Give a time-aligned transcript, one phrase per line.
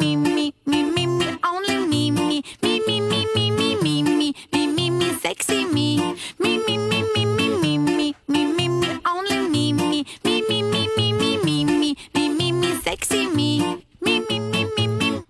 [0.00, 4.90] me, me, me, me, me, only me, me, me, me, me, me, me, me, me,
[4.90, 5.98] me, sexy me,
[6.38, 10.88] me, me, me, me, me, me, me, me, me, only me, me, me, me, me,
[10.96, 13.60] me, me, me, me, me, sexy me,
[14.00, 15.20] me, me, me, me,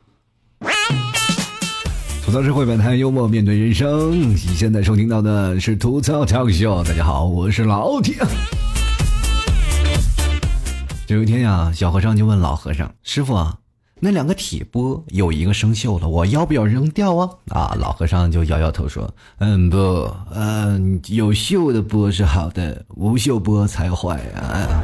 [2.25, 4.31] 吐槽社会百态，幽默面对人生。
[4.31, 6.87] 你现在收听到的是吐槽 talk show。
[6.87, 8.19] 大家好，我是老铁。
[11.09, 13.57] 有一天呀，小和尚就问老和尚：“师傅啊，
[14.03, 19.77] 那两个铁钵有一个生锈了，我要不要扔掉啊？”啊，老和尚就摇摇头说：“嗯，不，
[20.35, 24.83] 嗯，有锈的钵是好的，无锈钵才坏啊。”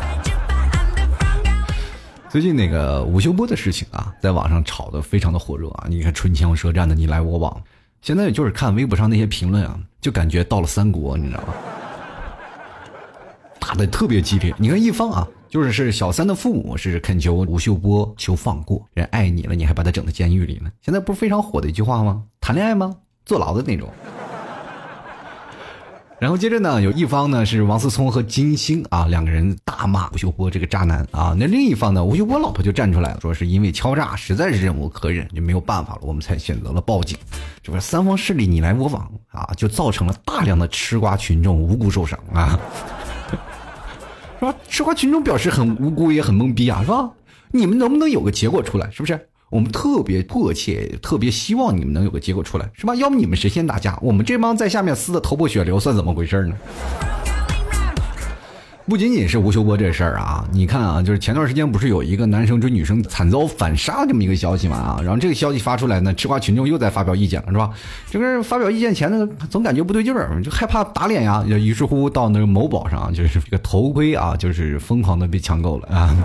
[2.29, 5.87] 最近那个吴秀波的事情啊，在网上炒得非常的火热啊！
[5.89, 7.63] 你看唇枪舌战的你来我往，
[8.03, 11.55] 现在就是看微博上那些评论啊，就感觉到了三国，你知道吗？
[13.59, 14.55] 打的特别激烈。
[14.59, 20.71] 你看一方啊，就是是小三的父母是恳求吴秀波求放过，人爱你了，你还把他整到监狱里呢。
[20.83, 22.23] 现在不是非常火的一句话吗？
[22.41, 22.97] 谈恋爱吗？
[23.25, 23.89] 坐牢的那种。
[26.19, 37.19] 然后接着呢，有一方呢是王思聪和金星啊两个人大骂吴秀波这个渣男啊，那另一方呢，吴秀波老婆就站出来了，说是因为敲诈实在是忍无可忍，就没有办法了，我们才选择了报警。
[37.63, 42.59] 这不是三方势力你来我往啊，就造成了大量的吃瓜群众无辜受伤啊，
[44.39, 44.55] 是吧？
[44.69, 47.11] 吃瓜群众表示很无辜也很懵逼啊，是吧？
[47.53, 48.91] 你们能不能有个结果出来？
[48.91, 49.19] 是不是？
[49.49, 52.95] 我们特别迫切，特别希望你们能有个结果出来，是吧？
[52.97, 56.57] 要不你们谁先打架，我们这帮在下面撕的头破血流，算怎么回事呢？
[58.89, 67.71] 不仅仅是吴秀波这事儿啊，你看啊，就是前段时间不是有一个男生追女生惨遭反杀这么一个消息嘛啊，然后这个消息发出来呢，吃瓜群众又在发表意见了，是吧？
[68.09, 76.17] 这个发表意见前呢，总感觉不对劲儿，就害怕打脸呀，于是乎到那个某宝上，就是这个头盔啊，就是疯狂的被抢购了啊。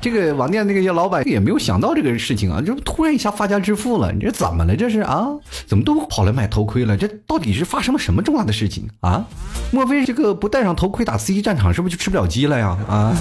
[0.00, 4.12] 这个网店那个老板也没有想到这个事情啊，就突然一下发家致富了。
[4.12, 4.76] 你这怎么了？
[4.76, 5.26] 这是啊？
[5.66, 6.96] 怎么都跑来买头盔了？
[6.96, 9.26] 这到底是发生了什么重大的事情啊？
[9.72, 12.78] 莫非这个不戴上头盔打 C 战场，是不是就吃不了鸡了呀？
[12.88, 13.16] 啊？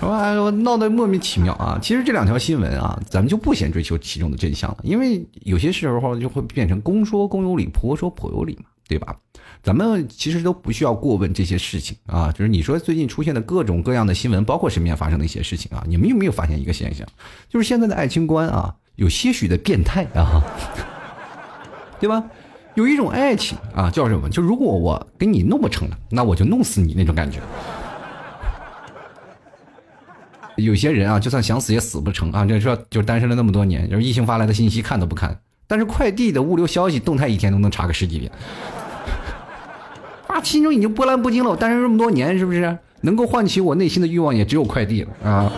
[0.00, 0.32] 是吧？
[0.50, 1.76] 闹得莫名其妙啊！
[1.82, 9.16] 其实这两条新闻啊，咱们就不先追求其中的真相了，因为有些时候就会变成公说公有理，婆说婆有理嘛，对吧？
[9.62, 17.06] 咱们其实都不需要过问这些事情啊，就是你说最近出现的各种各样的新闻，包括身边发生的一些事情啊，你们有没有发现一个现象？
[17.48, 20.42] 就是现在的爱情观啊，有些许的变态啊，
[22.00, 22.24] 对吧？
[22.74, 24.28] 有一种爱情啊，叫什么？
[24.30, 27.40] 就如果我跟你弄不成了，那我就弄死你那种感觉。
[30.56, 32.44] 有些人啊，就算想死也死不成啊！
[32.44, 38.30] 这说就单身了那么多年，就是异性发来的信息看都不看，但是快递的物流消息动态一天都能查个十几遍。
[40.28, 41.50] 啊，心中已经波澜不惊了。
[41.50, 45.50] 我单身这么多年，是不是能够唤起我内心的欲望也只有快递了啊？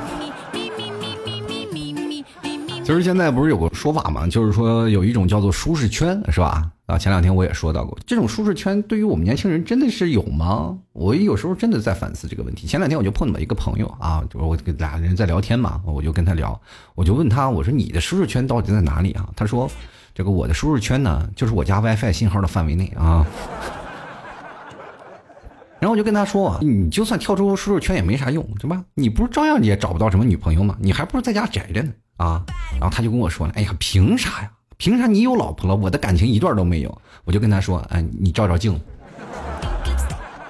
[2.82, 6.68] 其实现在不是有个说法嘛，就是说有一种叫做舒适圈，是吧？
[6.86, 10.76] 啊，前两天我也说到过，这种舒适圈对于我们年轻人真的是有吗？
[10.92, 12.66] 我有时候真的在反思这个问题。
[12.66, 16.60] 前两天我就碰到一个朋友啊，就是我跟俩人在聊天嘛，我就跟他聊，
[16.96, 19.28] 我就问他，我说你的舒适圈到底在哪里啊？
[19.36, 19.70] 他说，
[20.12, 23.24] 这个我的舒适圈呢，就是我家 WiFi 信号的范围内啊。
[25.80, 28.84] 然后我就跟他说啊，你就算跳出舒适圈也没啥用，对吧？
[28.94, 30.76] 你不是照样也找不到什么女朋友吗？
[30.78, 32.44] 你还不如在家宅着呢啊！
[32.72, 34.50] 然后他就跟我说了，哎呀，凭啥呀？
[34.76, 37.02] 凭啥你有老婆了，我的感情一段都没有？
[37.24, 38.80] 我就跟他说，哎，你照照镜子，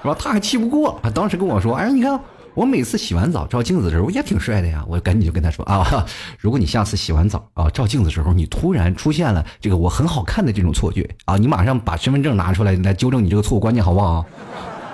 [0.02, 0.16] 是吧？
[0.18, 2.20] 他还气不过，他当时跟我说，哎，你看
[2.54, 4.84] 我每次洗完澡照镜子的时候也挺帅的呀。
[4.88, 6.04] 我赶紧就跟他说啊，
[6.38, 14.26] 如果你下次洗完澡啊照镜子的时候，你突然出现了这个我很好看的这种错觉啊，你马上把身份证拿出来来纠正你这个错误观念，好不好？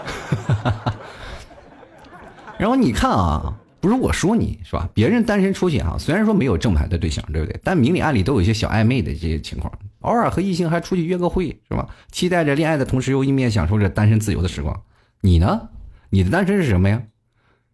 [2.59, 4.89] 然后你看啊，不是我说你是吧？
[4.95, 7.59] 别人单身出去啊，虽然说没有正牌的对象，对不对？
[7.63, 11.87] 但明里暗里都有一些小暧昧的这些情况，偶尔和异性还出去约个会，是吧？
[12.11, 14.81] 期待着恋爱的同时，又一面享受着单身自由的时光。
[15.21, 15.69] 你呢？
[16.11, 17.03] 你的单身是什么呀？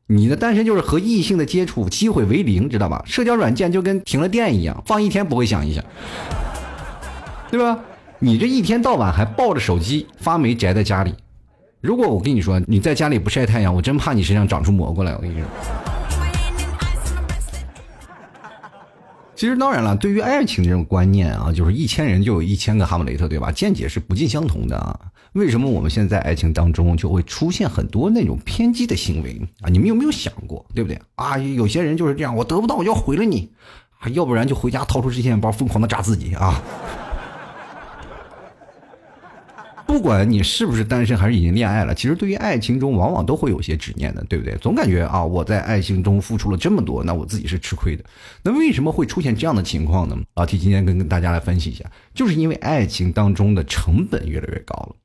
[0.08, 3.02] 你的单身就是和异性的接触机会为零，知道吧？
[3.06, 5.82] 社交软件就跟停了电一样，放一天不会响一下，
[7.50, 7.78] 对吧？
[8.18, 11.14] 你这一天到晚还抱着手机发霉宅在家里。
[11.82, 15.12] 如果我跟你说你在家里不晒太阳，我真怕你身上长出蘑菇来。
[15.16, 15.44] 我跟你说，
[19.34, 23.50] 其实当然了，对于爱情这种观念啊，就是一千人就有一千个哈姆雷特，对吧？
[23.50, 24.96] 见解是不尽相同的啊。
[25.32, 29.66] 为什么我们现在爱情当中就会出现很多那种偏激的行为啊？
[29.68, 31.36] 你们有没有想过，对不对啊？
[31.36, 33.50] 有些人就是这样，我得不到我就要毁了你，
[33.98, 36.62] 啊，要不然就回家掏出支线包疯狂的扎自己啊。
[39.92, 44.56] 不管你是不是单身还是已经恋爱了，其实对于爱情中往往都会有些执念的，对不对？
[44.56, 48.02] 总感觉啊，我在爱情中付出了这么多，那我自己是吃亏的。
[48.42, 50.16] 那为什么会出现这样的情况呢？
[50.36, 51.84] 老 T 今天跟跟大家来分析一下，
[52.14, 54.96] 就是因为爱情当中的成本越来越高了。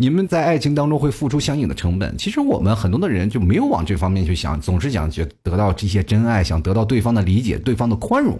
[0.00, 8.38] 你们在爱情当中会付出相应的成本，其实我们很多的人就没有往这方面去想，总是想去得到这些真爱，想得到对方的理解、对方的宽容。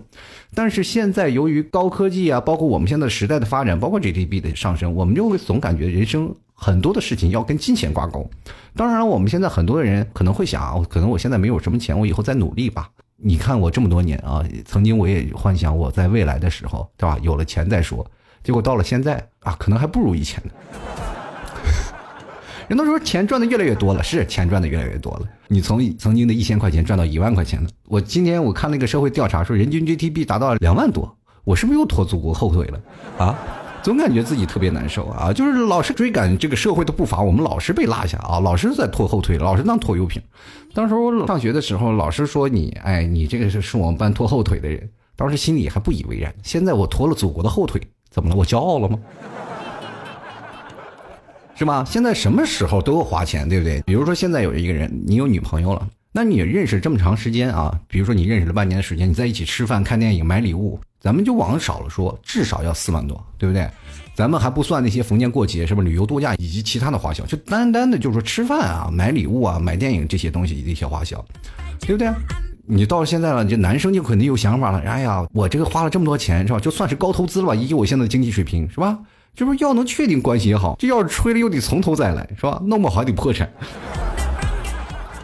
[0.54, 8.30] 但是现在由于高科技啊，包括我们现在时代的发展，包括 GDP 的上升，我们就会总感觉人生很多的事情要跟金钱挂钩。
[8.76, 12.88] 当然，我们现在很多的人可能会想啊，可能我现在没有什么钱，我以后再努力吧。
[13.16, 17.18] 你看我这么多年啊，曾经我也幻想我在未来的时候，对吧？
[17.20, 18.08] 有了钱再说，
[18.44, 20.52] 结果到了现在啊，可能还不如以前呢。
[22.68, 25.26] 人都说钱赚的越来越多了，是钱赚的越来越多了。
[25.48, 27.68] 你从曾经的一千块钱赚到一万块钱了。
[27.86, 32.80] 我今天我看那个社会调查说，人均 GDP 达到两万多，我是不是又拖祖国后腿了？
[33.16, 33.38] 啊，
[33.82, 35.32] 总感觉自己特别难受啊！
[35.32, 40.22] 就是老是追赶这个社会的步伐，我们老是被落下啊，老是在拖后腿，老是当拖油瓶。
[40.74, 44.86] 当时我上学的时候，老师说你，哎，你这个是是我们班拖后腿的人，
[45.16, 46.34] 当时心里还不以为然。
[46.42, 47.80] 现在我拖了祖国的后腿，
[48.10, 48.36] 怎么了？
[48.36, 48.98] 我骄傲了吗？
[51.58, 51.84] 是吧？
[51.84, 53.82] 现在什么时候都要花钱，对不对？
[53.82, 57.76] 比如说现在有一个人，你有女朋友了，那你认识这么长时间啊？
[57.88, 63.68] 比如说你认识了半年的时间，你在一起吃饭、看电影、买礼物，咱们就往少了说，至少要四万多，对不对？
[64.14, 67.26] 咱们还不算那些逢年过节，是不是旅游度假以及其他的花销？
[67.26, 71.24] 就单单的就是说吃饭啊、买礼物啊、买电影这些东西的一些花销，
[71.80, 72.08] 对不对？
[72.66, 74.78] 你到现在了，这男生就肯定有想法了。
[74.80, 76.60] 哎呀，我这个花了这么多钱，是吧？
[76.60, 78.96] 就算是高投资了吧，以我现在的经济水平，是吧？
[79.34, 82.60] 这不是要能确定关系也好，这要是吹了又得从头再来，是吧？
[82.64, 83.48] 弄不好还得破产。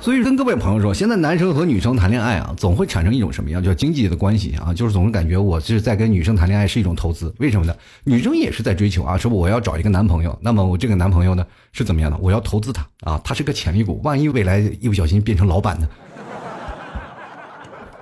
[0.01, 4.73] 所以跟各位朋友说，现在男生和女生谈恋爱啊，总会产生一种什么样叫经济的关系啊？
[4.75, 7.75] 就是总是感觉我是在跟女生谈恋爱是一种投资，为什么呢？
[8.05, 12.19] 女生也是在追求啊，说我要找一个男朋友，那么我这个男朋友呢是怎么样的？
[12.19, 15.89] 我要投资他啊，他是个潜力股，万一未来一不小心变成老板呢？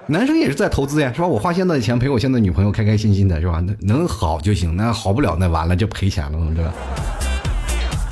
[0.08, 1.26] 男生也是在投资呀，是吧？
[1.26, 3.60] 我花现在的钱陪我现在女朋友开开心心的，是吧？
[3.60, 6.72] 能能好就行，那好不了那完了就赔钱了，对吧？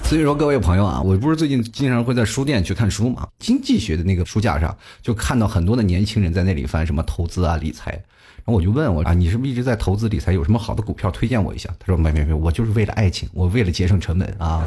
[0.05, 10.33] 所以说各位朋友啊，我不是最近经常会在书店去看书嘛，经济学的那个书架上就看到很多的年轻人在那里翻什么投资啊理财，然后我就问我啊，你是不是一直在投资理财？
[10.33, 11.69] 有什么好的股票推荐我一下？
[11.79, 14.67] 他说没没没，我就是为了爱情，我为了节省成本啊。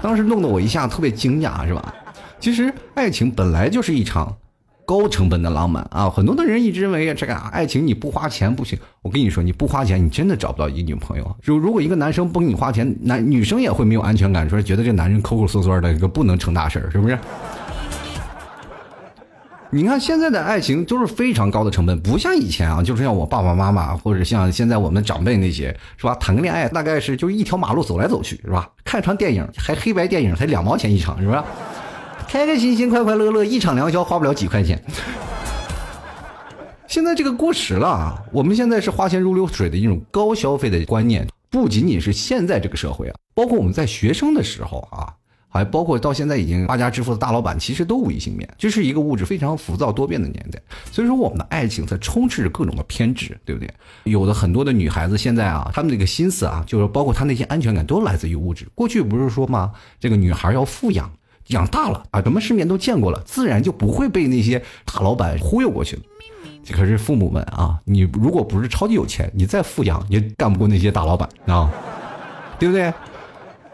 [0.00, 1.92] 当时弄得我一下特别惊讶，是吧？
[2.38, 4.34] 其实爱情本来就是一场。
[4.86, 8.78] 高成本的浪漫啊，很多的人一直认为这个爱情你不花钱不行。
[9.02, 11.36] 我跟你说，你不花钱，你真的找不到一个女朋友。
[11.42, 17.18] 就如果一个男生不给你花钱，男女生也会没有安全感，说觉得这男人抠抠缩缩的，个不能成大事是不是？
[19.70, 26.14] 你看现在的爱情都是非常高的成本，不像以前啊，就是像我爸爸妈妈或者像现在我们长辈那些，是吧？
[26.16, 28.70] 谈个恋爱大概是就一条马路走来走去，是吧？
[28.84, 31.42] 看场电影还黑白电影才两毛钱一场，是不是？
[32.34, 34.82] 开开心心、快快乐乐，一场良宵花不了几块钱。
[36.88, 45.14] 现在这个过时了，我们现在是花钱如流水的一种高消费的观念，不仅仅是现在这个社会啊，包括我们在学生的时候啊，
[45.48, 48.52] 还包括到现在已经发家致富的大老板，其实都无一幸免。
[48.58, 50.60] 这是一个物质非常浮躁多变的年代，
[50.90, 53.72] 所以说我们的爱情在充斥着各种的偏执，对不对？
[54.02, 58.66] 有的很多的女孩子现在啊，她们这个心思啊，就是包括她那些安全感都来自于物质。
[58.74, 59.70] 过去不是说吗？
[60.00, 61.08] 这个女孩要富养。
[61.48, 66.02] 养大了啊，什么世面都见过了，自然就不会被那些大老板忽悠过去了。
[66.64, 71.70] 这可是父母们啊，你如果不是超级有钱，你再富养也干不过那些大老板啊，
[72.58, 72.92] 对不对？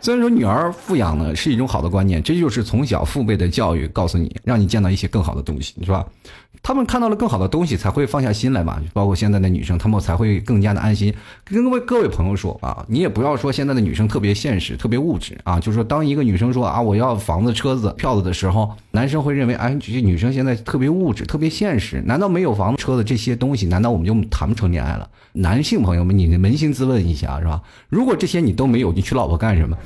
[0.02, 6.04] 虽然说女儿富养呢是一种好的观念，这就是从小父辈的教育告诉你，让你见到一些更好的东西，是吧？
[6.62, 8.80] 他们看到了更好的东西，才会放下心来嘛。
[8.92, 11.12] 包括现在的女生，他们才会更加的安心。
[11.44, 15.58] 跟各位各位朋友说啊，你也不要说现在的女生特别现实、特别物质啊。
[15.58, 22.02] 就是说，当一个女生说啊我要房子、车子、票子的时候，男生会认为哎，这女生现在特别物质、特别现实。
[22.06, 25.08] 难道没有房子、车子这些东西，难道我们就谈不成恋爱了？
[25.32, 27.62] 男性朋友们，你扪心自问一下，是吧？
[27.88, 29.76] 如果这些你都没有，你娶老婆干什么？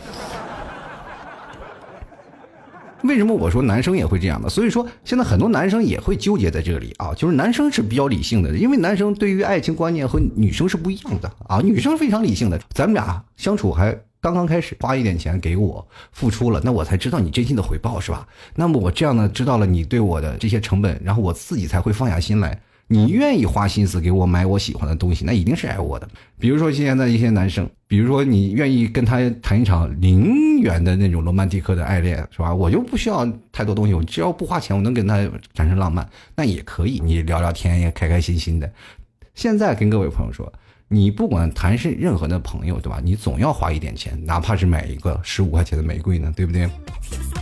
[3.05, 4.49] 为什么我说男生也会这样的？
[4.49, 12.59] 所以说现在很多男生也会纠结在这里啊，就是男生是比较理性的，因为男生对于爱情观念和女生是不一样的啊，女生非常理性的。
[12.71, 18.27] 咱们俩相处还刚刚开始，花一点钱给我付出了，那我才知道你真心的回报是吧？
[18.55, 22.59] 那么我这样呢，知道了你对我的这些成本，然后我自己才会放下心来。
[22.87, 26.09] 你愿意花心思给我买我喜欢的东西，那一定是爱我的。
[26.38, 32.55] 比如说现在一些男生，比如说你愿意跟他谈一场零元的那种罗曼蒂克的爱恋，是吧？
[32.55, 35.17] 我就不需要太多东西，我只要不花钱，我能跟他
[35.55, 37.00] 产生浪漫，那也可以。
[37.03, 38.71] 你聊聊天也开开心心的。
[39.35, 40.53] 现在跟各位朋友说，
[40.88, 43.00] 你不管谈是任何的朋友，对吧？
[43.03, 46.69] 你总要花一点钱，哪怕是买一个十五块钱的玫瑰呢，对不对？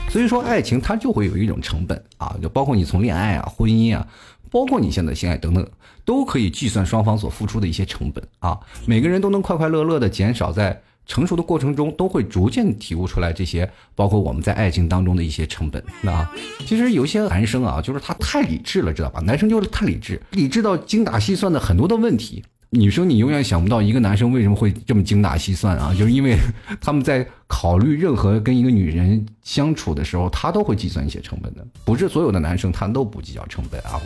[0.08, 4.06] 所以说，爱情它就会有一种成本啊，就包括你从恋爱啊、婚姻啊，
[4.52, 5.66] 包括你现在性爱等等，
[6.04, 8.56] 都可以计算双方所付出的一些成本啊。
[8.86, 15.82] 每个人都能快快乐乐的减少在成熟的过程中，都会逐渐体悟出来这些，包括我们在爱情当中的一些成本。
[16.00, 16.24] 那
[16.66, 19.20] 其实有些男生啊，就是他太理智了，知道吧？
[19.20, 22.44] 男生就是太理智，理智到精打细算的很多的问题。
[22.74, 25.92] 女生，你永远想不到一个男生为什么会这么精打细算啊？
[25.98, 26.38] 就是因为
[26.80, 31.66] 他们在考虑任何跟一个女人相处的时候，他都会计算一些成本的。
[31.84, 34.00] 不是所有的男生他都不计较成本啊。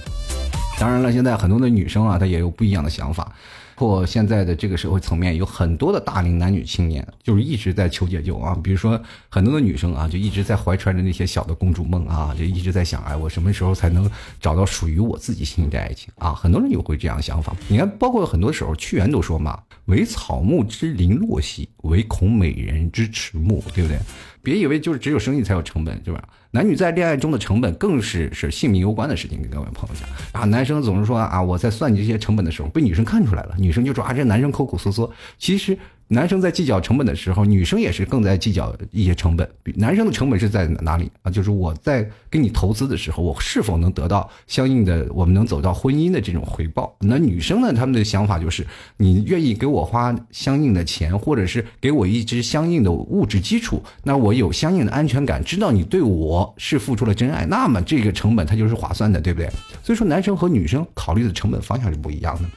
[0.78, 3.32] 当然了，现在很多的女生啊，她也有不一样的想法。
[3.78, 8.56] 或现在的这个社会层面，有很多的大龄男女青年，就是一直在求解救啊。
[8.64, 16.32] 比如说很多的女生啊，就一直在怀揣着那些小的公主梦啊，就一直在想，哎，我什么时候才能找到属于我自己心里的爱情啊？
[16.32, 17.54] 很多人也会这样想法。
[17.68, 23.98] 你看，包括很多时候，屈原都说嘛：“唯草木之零落兮，唯恐美人之迟暮。”对不对？
[24.46, 26.22] 别以为就是只有生意才有成本，是吧？
[26.52, 30.08] 男女在恋爱中的成本更是是性命攸关的事情，跟各位朋友讲
[30.40, 30.46] 啊。
[30.46, 35.76] 男生总是说啊，我在算你这些成本的时候，被女生看出来了，女生就说啊，这男生抠抠缩缩，其实。
[36.08, 39.48] 男生在计较成本的时候，女生也是更在计较一些成本。
[39.74, 41.30] 男生的成本是在哪里啊？
[41.30, 46.94] 就是我在给你投资的时候，我是否能得到相应的，我们能走到婚姻的这种回报？
[47.00, 47.72] 那女生呢？
[47.72, 48.64] 他们的想法就是，
[48.96, 59.50] 你愿意给我花相应的钱，或者是给我一支相应的物质基础，那我有相应的安全感，知道你对我是付出了真爱，那么这个成本它就是划算的，对不对？
[59.82, 62.48] 所以说，男生和女生考虑的成本方向是不一样的。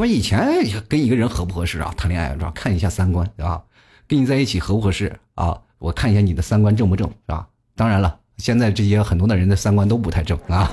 [0.00, 1.92] 我以前跟一个人合不合适啊？
[1.94, 2.50] 谈恋爱是吧？
[2.54, 3.60] 看一下三观，对吧？
[4.08, 5.54] 跟你在一起合不合适啊？
[5.78, 7.46] 我看一下你的三观正不正，是吧？
[7.76, 10.70] 当然了，现在这些很多的人的三观都不太正啊。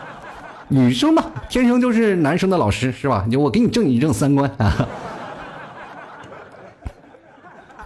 [0.68, 3.26] 女生嘛，天生就是男生的老师，是吧？
[3.38, 4.88] 我给你正一正三观啊。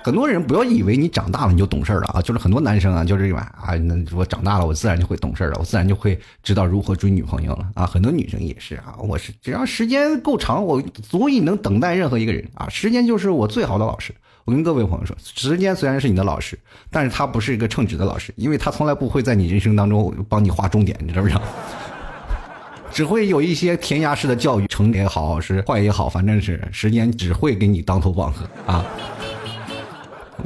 [0.09, 2.23] 很多人不要以为你长大了你就懂事了啊！
[2.23, 7.85] 就是很多男生啊，就是啊，那我长大了，我自然就会懂事了，我自然就会知道如何追女朋友了啊！
[7.85, 12.67] 很多女生也是啊，我是只要时间够长，我足以能等待任何一个人啊！
[12.71, 14.15] 时间就是我最好的老师。
[14.47, 16.59] 我跟各位朋友说，时间虽然是你的老师，
[16.91, 21.43] 但是他不是一个称职的老师，因为他从来不会在你人生当中帮你划重点，你知不知道？
[22.91, 28.83] 只会有一些填鸭式的教育，成也好是坏也好，反正是时间只会给你当头棒喝啊！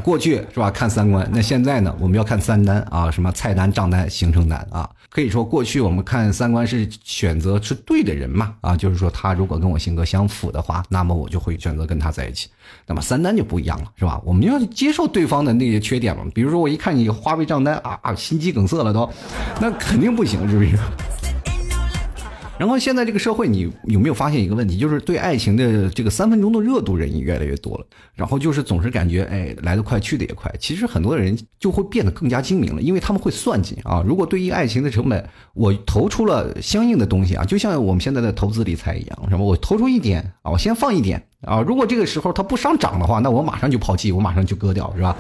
[0.03, 0.71] 过去是吧？
[0.71, 1.95] 看三观，那现在呢？
[2.01, 4.89] 我们要看三单啊，什么菜单、账单、行程单啊。
[5.11, 12.49] 可以说，过去我们看三观是选择是对的人嘛啊，就是说他如果跟我性格相符的话，那么我就会选择跟他在一起。
[12.87, 14.21] 那么三单就不一样了，是吧？
[14.25, 16.25] 我们要接受对方的那些缺点嘛。
[16.35, 19.09] 比如说，我一看你花呗账单啊啊，心肌梗塞了都，
[19.61, 20.79] 那肯定不行，是不是？
[22.59, 24.79] 然后现在这个社会，你有没有发现一个问题？
[24.79, 27.87] 就是对爱情的这个三分钟的热度人也越来越多了。
[28.15, 30.53] 然后就是总是感觉，哎，来得快去得也快。
[30.61, 34.05] 其实很多人就会变得更加精明了，因为他们会算计啊。
[34.07, 41.61] 如果对于爱情的成本，我投出了相应的东西啊，就像我们现在的投资理财一样，什么我投出一点啊，我先放一点啊。
[41.63, 45.17] 如果这个时候它不上涨的话，那我马上就抛弃，我马上就割掉，是吧？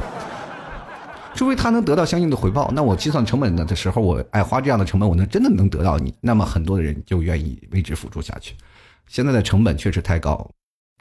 [1.35, 8.55] 除非他能得到相应的回报，那我计算成本的的时候，我爱花这样的成本，我能真的能得到你，那么很多的人就愿意为之付出下去。
[9.09, 10.49] 现在的成本确实太高。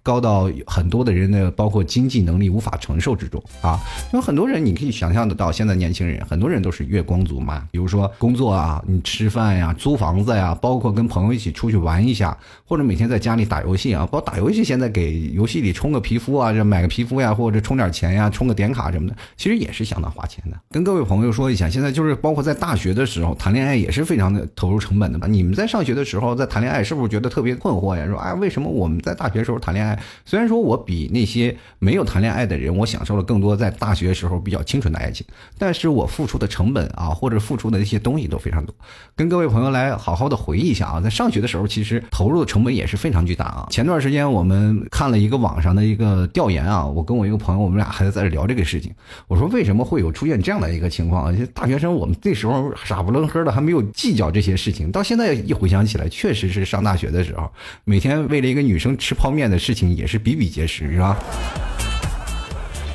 [0.04, 3.80] 高到很多的人呢，包括经济能力无法承受之中啊。
[4.14, 7.68] 有很多人，你可以想象得到，现在年轻人很多人都是月光族嘛。
[7.72, 14.06] 比如说工作啊，你吃饭呀、租房子呀，包括跟朋友一起出去玩一下，或者每天在家里打游戏啊。
[14.12, 20.58] 包括打游戏，现在给游戏里充个皮肤啊，这买个皮肤呀，或者充点钱呀，充个点卡什么的，其实也是相当花钱的。
[20.72, 25.28] 跟各位朋友说一下，现在就是包括在大学的时候谈恋爱也是非常的投入成本的嘛。
[25.28, 28.06] 你们在上学的时候在谈恋爱，是不是觉得特别困惑呀？
[28.08, 29.91] 说哎，为什么我们在大学时候谈恋爱？
[30.26, 35.26] 虽然说我比那些没有谈恋爱的人，我享受了更多在大学时候比较清纯的爱情，
[35.58, 38.74] 但是我付出的成本啊，或者付出的那些东西都非常多。
[39.16, 43.68] 跟各位朋友来好好的回忆一下啊，在上学的时候，其实投入的成本也是非常巨大啊。
[43.70, 48.94] 前段时间我们看了一个网上的一个调研啊，我跟我一个朋友，我们俩还在在这聊这个事情。
[49.28, 51.36] 我说为什么会有出现这样的一个情况？
[51.54, 54.92] 大学生我们那时候傻不愣呵的，还没有计较这些事情。
[54.92, 57.50] 到现在一回想起来，确实是上大学的时候，
[57.84, 60.20] 每天为了一个女生吃泡面的事情也是。
[60.20, 61.18] 比比皆是，是吧？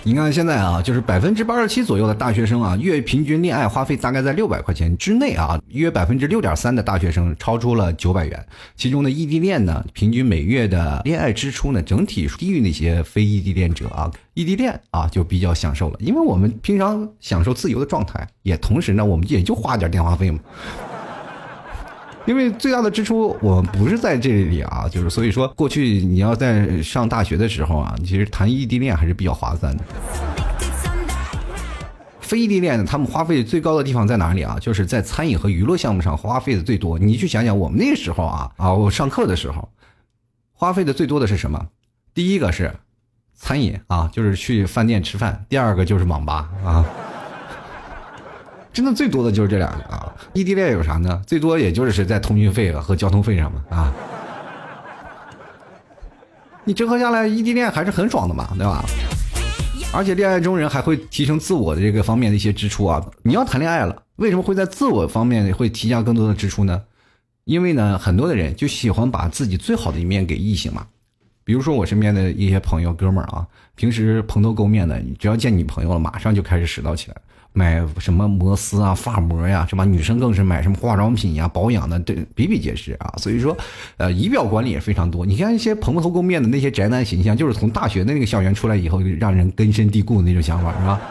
[0.04, 8.46] 你看现在啊，就是百分之八十七左右的大学生啊，月平均恋爱花费大概在六百块钱之内啊，约百分之六点三的大学生超出了九百元。
[8.76, 14.08] 其中的异地恋呢，平均每月的恋爱支出呢，整体低于那些非异地恋者啊。
[14.34, 20.38] 异地恋啊，就比较享受了，因为我们平常享受自由的状态，也同时呢，我们也就花点电话费嘛。
[22.26, 29.84] 因为最大的支出我们不是在这里啊，就是所以说过去你要在上大学的时候啊，其实谈异地恋还是比较划算的。
[32.20, 34.58] 非异地恋，他们花费最高的地方在哪里啊？
[34.60, 36.98] 就是在餐饮和娱乐项目上花费的最多。
[36.98, 39.68] 你去想想，我们那时候啊啊，我上课的时候，
[40.52, 41.68] 花费的最多的是什么？
[42.12, 42.74] 第一个是
[43.36, 46.84] 餐饮啊，就是去饭店吃饭；第二个就是网吧啊。
[48.76, 50.14] 真的最多的就是这两个啊！
[50.34, 51.22] 异地恋有啥呢？
[51.26, 53.90] 最多也就是在通讯费和交通费上嘛啊！
[56.62, 58.84] 你折合下来，异地恋还是很爽的嘛，对吧？
[59.94, 63.02] 而且恋爱中人还会提升自我的这个方面的一些支出啊！
[63.22, 66.82] 你要谈恋爱了，为什么会在自我方面会提加更多的支出呢？
[67.44, 70.86] 因为呢，很多的人就喜欢把自己最好的一面给异性嘛。
[71.44, 77.16] 比如说我身边的一些朋友哥们儿啊，平时蓬头垢面的，只要见女朋友了，马上就开始拾掇起来。
[77.56, 79.82] 买什么摩丝啊、发膜呀，是吧？
[79.82, 83.14] 女生更是买什么化妆品呀、保养的，对，比比皆是啊。
[83.16, 83.56] 所以说，
[83.96, 85.24] 呃，仪表管理也非常多。
[85.24, 91.00] 你看一些蓬头垢面的那些宅男形象，就是从大学的那个校园出来以后，让人根深蒂固的那种想法，是吧？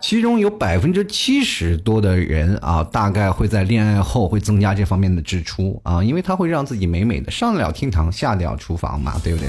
[0.00, 9.48] 其中有百分之七十多的人啊，大概会在恋爱后会增加这方面的支出啊，因为他会让自己美美的上得了厅堂，下得了厨房嘛，对不对？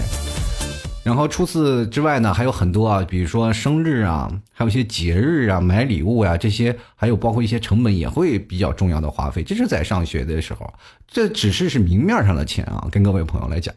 [1.06, 9.44] 然后除此之外呢，还有很多啊，比如说生日啊，还有一些节日啊，买礼物呀，这些还有包括一些成本也会比较重要的花费。
[9.44, 10.74] 这是在上学的时候，
[11.08, 13.72] 这只是是明面上的钱啊，跟各位朋友来讲。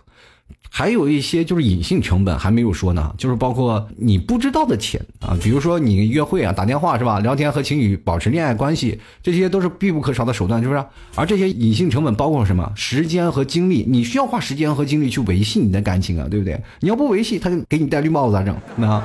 [0.71, 7.19] 还有一些就是隐性成本还没有说呢，就是包括你不知道的钱啊，比如说你约会啊、打电话是吧？
[7.21, 10.85] 聊天和情侣保持恋爱关系，这些都是必不可少的手段，是不是？
[11.17, 12.71] 而这些隐性成本包括什么？
[12.77, 16.61] 时间和精力，你需要花时间和精力去维系你的感情啊，对不对？
[16.81, 18.55] 你要不维系，他就给你戴绿帽子咋整？
[18.77, 19.03] 那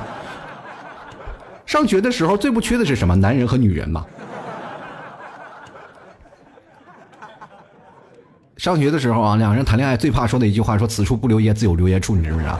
[1.66, 3.16] 上学的时候最不缺的是什么？
[3.16, 4.04] 男人和女人嘛。
[8.64, 12.58] 上学的时候啊，两人谈恋爱最怕说的一句话，说“此处不留爷，自有留爷处”，你知不知道？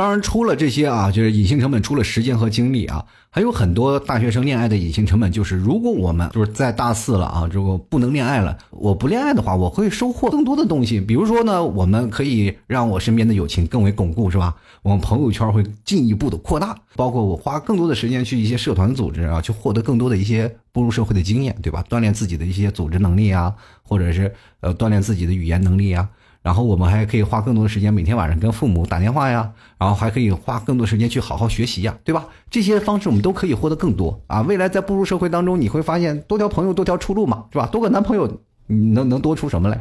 [0.00, 10.98] 当然，除了这些啊，就是隐性成本，除了时间和精力啊，还有很多大学生恋爱的隐性成本，就是如果我们就是在大四了啊，如果不能恋爱了，我不恋爱的话，我会收获更多的东西。
[11.02, 14.56] 比如说呢，我们可以让我身边的友情更为巩固，是吧？
[14.80, 21.84] 我们朋友圈会进一步的扩大，包括我花更多的时间去一些社团组织啊，去获得更多的一些步入社会的经验，对吧？
[21.90, 26.08] 锻炼自己的一些组织能力啊，或者是呃锻炼自己的语言能力啊。
[26.42, 32.24] 然后我们还可以花更多的时间，每天晚上跟父母打电话呀，然后还可以花更多时间去好好学习呀，对吧？
[32.48, 34.40] 这些方式我们都可以获得更多啊！
[34.42, 37.66] 未来在步入社会当中，你会发现多条朋友多条出路嘛，是吧？
[37.66, 38.26] 多个男朋友，
[38.66, 39.78] 你能能多出什么来？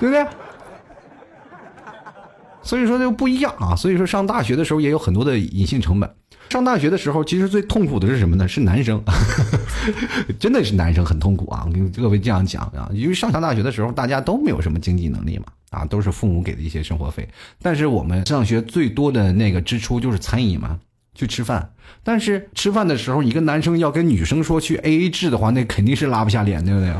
[0.00, 0.26] 对不对？
[2.62, 3.76] 所以说就不一样啊！
[3.76, 6.10] 所以说上大学的时候也有很多的隐性成本。
[6.50, 8.46] 上大学的时候，其实最痛苦的是什么呢？
[8.48, 9.00] 是男生，
[10.40, 11.62] 真的是男生很痛苦啊！
[11.64, 17.28] 我跟各位这样讲啊，因为上上大学的时候，大家都没有什么经济能力嘛，啊，都是父母给的一些生活费。
[17.62, 20.76] 但是我们上学最多的那个支出就是餐饮嘛，
[21.14, 21.70] 去吃饭。
[22.02, 26.92] 但是吃饭的时候，一个男生要跟女生说去 A A 制的话，那肯定是拉不下脸，对不对？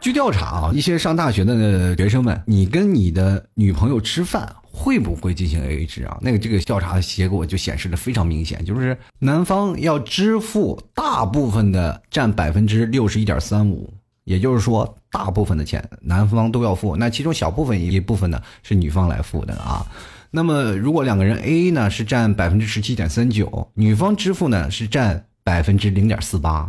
[0.00, 4.52] 据调查啊，一些上大学的学生们，你跟你的女朋友吃饭。
[4.78, 6.16] 会不会进行 A A 制啊？
[6.20, 19.84] 那个这个调查的结果就显示的非常明显，就是男方要支付大部分的占百分之六十一点三五，也就是说大部分的钱男方都要付，那其中小部分一部分呢是女方来付的啊。
[20.30, 26.68] 那么如果两个人 A A 呢是占百分之十七点三九，女方支付呢是占百分之零点四八，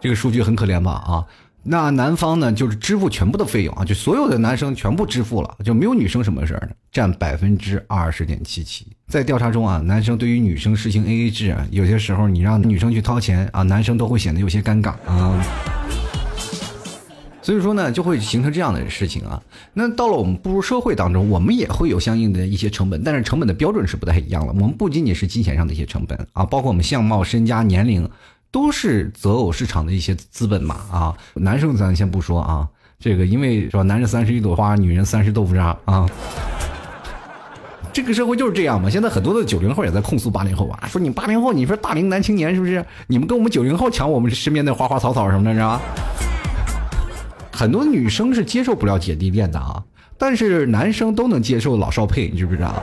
[0.00, 1.26] 这个数据很可怜吧啊？
[1.64, 8.86] 那男方呢，就是支付全部的费用啊，就所有的男生全部支付了，就没有女生什么事儿呢，占百分之二十点七七。
[9.06, 15.40] 在调查中啊，男生对于女生实行 A A 制啊，有些时候你让女生去掏钱啊，男生都会显得有些尴尬啊。
[17.40, 19.40] 所以说呢，就会形成这样的事情啊。
[19.72, 24.52] 那到了我们步入社会当中，我们也会有相应的一些成本，但是成本的标准是不太一样了。
[24.52, 28.08] 我们不仅仅是金钱上的一些成本啊，包括我们相貌、身家、年龄。
[28.52, 32.68] 都是择偶市场的一些资本嘛啊，男生咱先不说啊，
[33.00, 36.06] 这个因为是吧，男人三十一朵花，女人三十豆腐渣啊，
[37.94, 38.90] 这个社会就是这样嘛。
[38.90, 42.84] 现在很多的九零后也在控诉八零后啊，说你八零后，你说大龄男青年是不是？
[43.06, 45.80] 你们跟我们九零后抢我们身边的花花草草什么的，是吧？
[47.50, 49.82] 很多女生是接受不了姐弟恋的啊，
[50.18, 52.82] 但是男生都能接受老少配，你知不知道？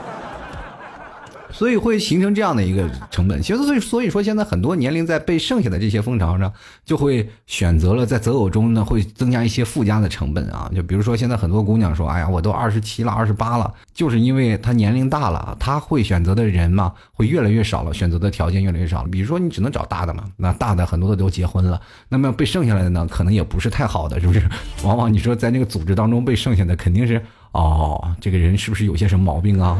[1.60, 3.42] 所以会形成这样的一个成本。
[3.42, 6.50] 其实所以所以说，现在很多年龄在被剩下的这些风潮上，
[6.86, 10.70] 就会选择了在择偶中呢，会增加一些附加的成本啊。
[10.74, 19.08] 就比如说，现在很多姑娘说：“哎呀，我都二十七了，二十八了。”就是因为她年龄大了，她会选择的人嘛，会越来越少了，选择的条件越来越少了。
[19.10, 24.42] 比如说，你只能找大的嘛，那大的很多的都结婚了，那么被剩下来的呢，可能也不是太好的，是不是？
[24.82, 29.76] 往往你说在那个组织当中被剩下的，肯定是哦，这个人是不是有些什么毛病啊？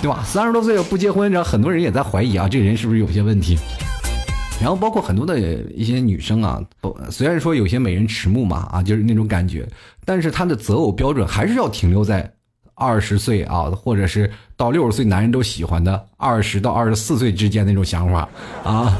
[0.00, 0.22] 对吧？
[0.24, 3.58] 三十多岁了不结婚，然后很多人也在怀疑啊，这人是不是有些问题？
[4.60, 5.38] 然后包括很多的
[5.74, 6.62] 一些女生啊，
[7.10, 9.68] 虽然说有些美人迟暮嘛，啊，就是那种感觉，
[10.04, 12.32] 但是她的择偶标准还是要停留在
[12.74, 18.28] 二十岁啊，或者是到六十岁男人都喜欢的二十到二十四岁之间那种想法
[18.64, 18.96] 啊，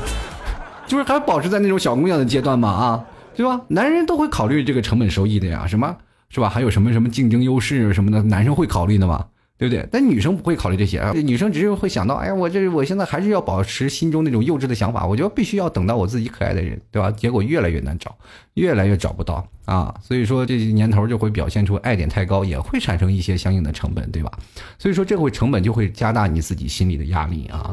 [0.86, 3.04] 就是还保持在那种小姑娘的阶段嘛，啊，
[3.34, 3.60] 对吧？
[3.68, 5.96] 男人都会考虑这个成本收益的呀，什么
[6.28, 6.50] 是吧？
[6.50, 9.24] 还有什么什么竞争优势什么的，男生会考虑的嘛？
[9.58, 9.86] 对不对？
[9.90, 17.10] 但女生不会考虑这些啊，女生只是会想到，哎呀，我这我现在还是要保持心中那种幼稚的想法，我就必须要等到我自己可爱的人，对吧？
[17.10, 18.14] 结果越来越难找，
[18.54, 24.30] 越来越找不到啊，所以说这年头就会表现出爱点太高，也会产生一些相应的成本，对吧？
[24.78, 27.72] 所以说这会成本就会加大你自己心里的压力啊。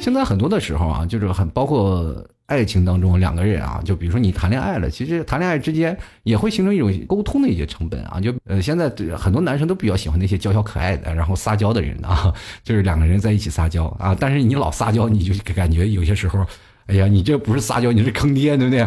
[0.00, 2.24] 现在很多的时候啊，就是很包括。
[2.50, 8.20] 爱情当中两个人啊，就比如说你谈恋爱了，其实谈恋爱之间也会形成一种沟通的一些成本啊。
[8.20, 12.34] 就呃，现在很多男生都比较喜欢那些娇小可爱的，然后撒娇的人啊，
[12.64, 14.16] 就是两个人在一起撒娇啊。
[14.18, 16.44] 但是你老撒娇，你就感觉有些时候，
[16.86, 18.84] 哎呀，你这不是撒娇，你是坑爹，对不对？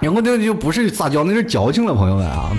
[0.00, 2.50] 然后这就不是撒娇，那是矫情了，朋友们啊。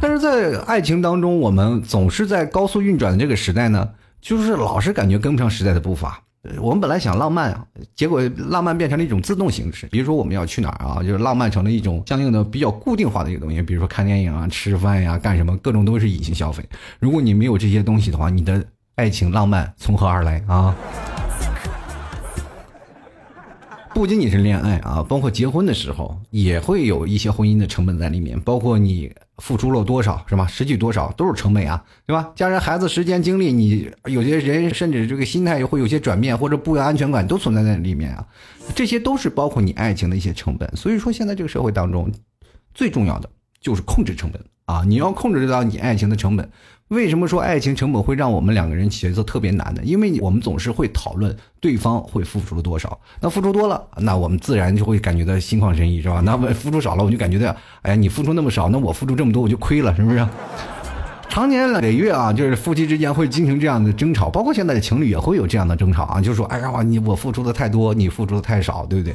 [0.00, 3.88] 但是在爱情当中，我们总是在高速运转的这个时代呢，
[4.20, 6.22] 就是老是感觉跟不上时代的步伐。
[6.60, 9.86] 我们本来想浪漫啊，结果浪漫变成了一种自动形式。
[9.88, 13.60] 比如说我们要去哪儿啊，就是浪漫成了一种相应的比较固定化的一个东西。
[13.60, 16.64] 比如说看电影啊、吃饭呀、干什么，各种都是隐形消费。
[16.98, 20.74] 如果你没有这些东西的话，你的爱情浪漫从何而来啊？
[23.94, 30.46] 不仅仅是恋爱啊，包括结婚的时候也会有一些婚姻的成本在里面，包括你付出了多少是吧？
[30.46, 32.30] 失去多少都是成本啊，对吧？
[32.34, 38.26] 家人、孩子、时间、精力，你有些人甚至这个心态会有些转变，或者不安全感都存在在里面啊，
[38.74, 40.68] 这些都是包括你爱情的一些成本。
[40.76, 42.12] 所以说，现在这个社会当中，
[42.74, 46.46] 最重要的就是控制成本啊，你要控制得到你爱情的成本。
[46.88, 49.80] 为什么说爱情成本会让我们两个人抉择特别难呢？
[49.82, 56.20] 因为我们总是会讨论对方会付出了多少，那付出多了，那我们自然就会感觉到心旷神怡，是吧？
[56.22, 60.26] 那么付出少了，我就感觉到，哎呀，你付出那么少，那我付出这么多，我就亏了，是不是？
[61.30, 69.14] 长年累月啊，就是夫妻之间会进行这样的争吵，包括现在的情侣也会有这样的争吵啊，就说，哎呀，你我付出的太多，你付出的太少，对不对？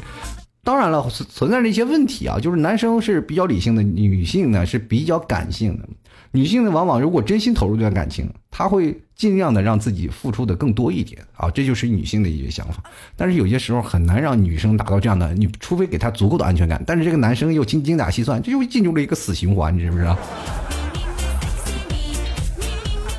[0.64, 5.88] 当然了，存存在着一些问题啊，就是男生是比较理性的，女性呢是比较感性的。
[6.32, 12.82] 女性呢，往往如果真心投入这段感情，她会尽量的让自己付出的更多一点啊，这就是女性的一些想法。
[13.18, 16.82] 但是有些时候很难让女生达到这样的，你除非给她足够的安全感。
[16.88, 20.18] 但是这个男生又精精打细算，这就进入了一个死循环，你知不知道？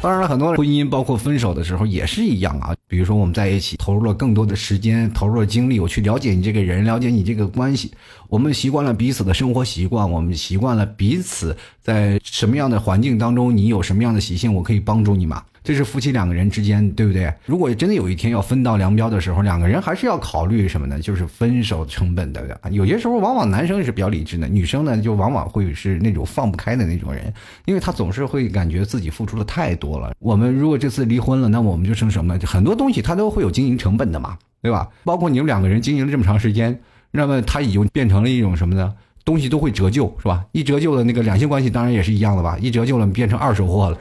[0.01, 2.75] 当然了，很多婚姻包括分手的时候也是一样啊。
[2.95, 7.91] 比如说我们在一起投入了更多的时间，投入了精力，我去了解你这个人，了解你这个关系。
[8.29, 15.43] 我们习惯了彼此的生活习惯，我们习惯了彼此在什么样的环境当中，你有什么样的习性，我可以帮助你嘛。
[15.65, 17.33] 这是夫妻两个人之间，对不对？
[17.47, 21.01] 如果真的有一天要分道扬镳的时候，两个人还是要考虑什么呢？
[21.01, 22.61] 就是分手成本的。
[22.71, 27.33] 有些时候，往往男生是比较理智的，女生呢就往往会是那种放不开的那种人，
[27.65, 30.13] 因为他总是会感觉自己付出的太多了。
[30.19, 32.39] 我们如果这次离婚了，那我们就成什么？
[32.45, 34.91] 很多东东西它都会有经营成本的嘛，对吧？
[35.05, 36.79] 包括你们两个人经营了这么长时间，
[37.13, 38.93] 那么它已经变成了一种什么呢？
[39.25, 40.45] 东西都会折旧，是吧？
[40.53, 42.59] 一折旧的那个两性关系当然也是一样的吧？
[42.61, 43.99] 一折旧了，变成二手货了。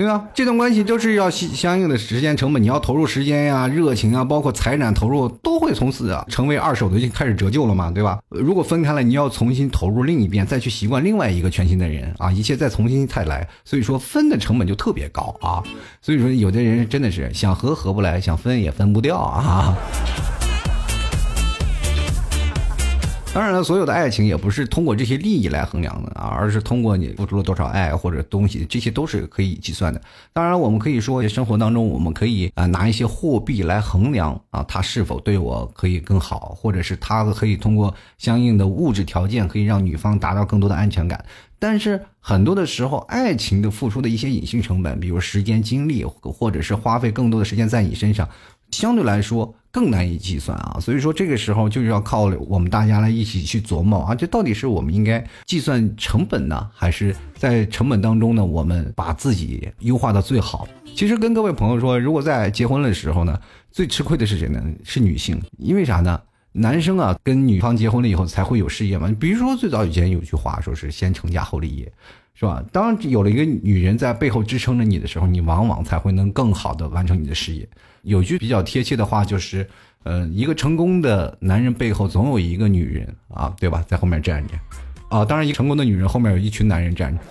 [0.00, 0.26] 对吧？
[0.32, 8.18] 这段关系都是要相相应的时间成本，你要投入时间呀、热情啊，包括财产投入，都会从此啊成为二手的，就开始折旧了嘛，对吧？
[8.30, 15.62] 如果分开了，你要重新投入另一遍，再去习惯另外一个全新的人啊，一切再重新再来，所以说分的成本就特别高啊。
[16.00, 19.76] 所以说有的人真的是想合合不来，想分也分不掉啊。
[23.32, 30.02] 当然了，所有的爱情也不是通过这些利益来衡量的啊，而是通过你付出了多少爱或者东西，这些都是可以计算的。
[30.32, 41.24] 当然，我们可以说生活当中我们可以啊拿一些货币来衡量啊，他是否对我可以更好，或者是他可以通过相应的物质条件可以让女方达到更多的安全感。
[41.60, 48.28] 但是很多的时候，爱情的付出的一些隐性成本，比如时间、精力，或者是花费更多的时间在你身上，
[48.72, 50.78] 相对来说更难以计算啊。
[50.80, 60.66] 所以说这个时候就是要靠我们大家来一起去琢磨啊，这到底是我们应该计算成本呢，还是在成本当中呢，我们把自己优化到最好？
[60.94, 64.62] 其实跟各位朋友说，如果在结婚的时候呢，最吃亏的是谁呢？
[64.82, 66.20] 是女性，因为啥呢？
[66.52, 69.08] 男生啊，跟女方结婚了以后才会有事业嘛。
[69.20, 71.92] 比如说最早以前有句话说是先成家后立业，
[72.34, 72.60] 是吧？
[72.72, 77.68] 当有了一个女人在背后支撑着你的时候，你往往才会能更好的完成你的事业。
[78.02, 79.68] 有句比较贴切的话就是，
[80.04, 83.84] 呃，一个成功的男人背后总有一个女人啊，对吧？
[83.86, 84.54] 在后面站着，
[85.08, 87.22] 啊，当然一个成功的女人后面有一群男人站着。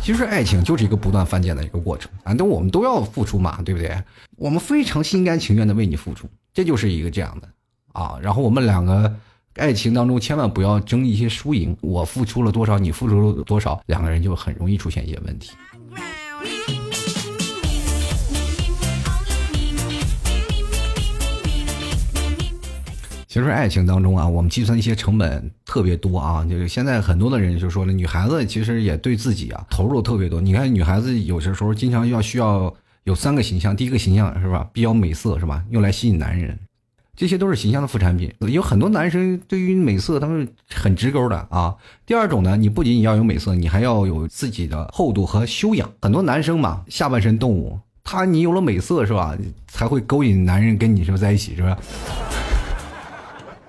[0.00, 3.96] 其实爱情就是一个不断翻建的一个过程啊，都我们都要付出嘛，对不对？
[4.36, 7.48] 我们非常心甘情愿的为你付出，这就是一个这样的
[7.92, 8.18] 啊。
[8.20, 9.14] 然后我们两个
[9.54, 15.52] 爱情当中千万不要争一些输赢，我付出了多少，你付出了多少，两个人就很容易出现一些问题。
[23.32, 26.44] 其实爱情当中啊，我们计算一些成本特别多啊。
[26.44, 30.38] 就是现在很多的人就说了，女孩子其实也对自己啊投入特别多。
[30.38, 32.70] 你看女孩子有些时候经常要需要
[33.04, 36.58] 有三个形象，第一个形象是吧，比较美色是吧，用来吸引男人，
[37.16, 38.30] 这些都是形象的副产品。
[38.40, 41.74] 有很多男生对于美色他们很直勾的啊。
[42.04, 45.90] 第二种呢，你不仅仅要有美色，你还要有自己的厚度和修养。
[46.02, 49.34] 很多男生嘛，下半身动物，他你有了美色是吧，
[49.68, 51.78] 才会勾引男人跟你是不是在一起是吧？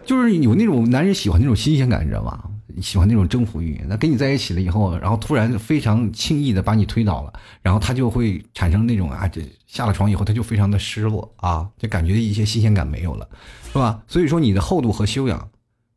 [0.05, 2.43] 就是有那种男人喜欢那种新鲜感，你知道吗？
[2.81, 3.79] 喜欢那种征服欲。
[3.87, 13.27] 那跟你在一起了以后，然后突然非常轻易的把你推倒了，然后他就会产生那种啊，这下了床以后他就非常的失落啊，就感觉一些新鲜感没有了，
[13.71, 14.01] 是吧？
[14.07, 15.47] 所以说你的厚度和修养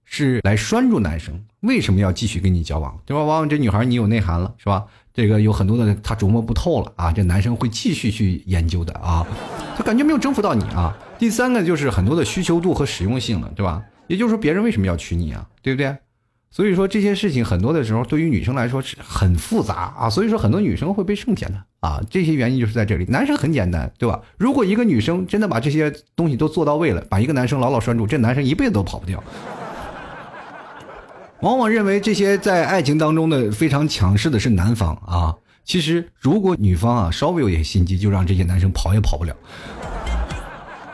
[0.05, 3.25] 是来拴住男生，为什么要继续跟你交往，对吧？
[3.25, 4.85] 往往这女孩你有内涵了，是吧？
[5.15, 9.27] 这个有很多的他琢磨不透了啊，这男生会继续去研究的啊，
[9.79, 10.95] 就感觉没有征服到你啊。
[11.19, 13.83] 第三个就是很多的需求度和实用性了，对吧？
[14.07, 15.47] 也就是说，别人为什么要娶你啊？
[15.63, 15.97] 对不对？
[16.49, 20.09] 所以说这些事情很多的时候，对于女生来说是很复杂啊。
[20.09, 23.05] 所以说很多女生会被剩下的啊，这些原因就是在这里。
[23.07, 24.23] 男生很简单，对吧？
[24.39, 29.23] 如果一个女生真的把这些东西都做到位了，把一个男生牢牢拴住，这男生一辈子都跑不掉。
[31.41, 39.37] 往往认为这些在爱情当中的非常强势的是男方啊，其实如果女方啊稍微有点心机，就让这些男生跑也跑不了。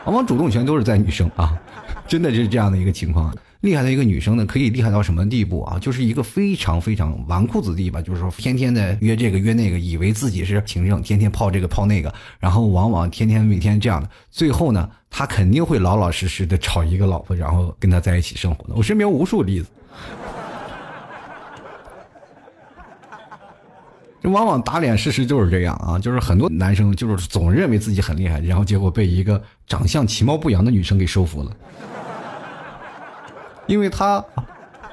[0.03, 1.57] 往往主动权都是在女生啊。
[2.07, 5.79] 真的就是这样的一个情况，厉害的一个女生呢，可以厉害到什么地步啊？
[5.79, 18.75] 就是一个非常非常纨绔子弟吧，就是说天天的约这个约那个，以为自己是情圣，天天泡这个泡那个，然后往往天天每天这样的，最后呢，他肯定会老老实实的找一个老婆，然后跟他在一起生活的。
[18.75, 19.67] 我身边无数例子，
[24.21, 31.51] 这往往打脸事实就是这样啊，就是很多男生就是总认为自己很厉害，然后结果被一个长相其貌不扬的女生给收服了。
[33.73, 34.23] 因为他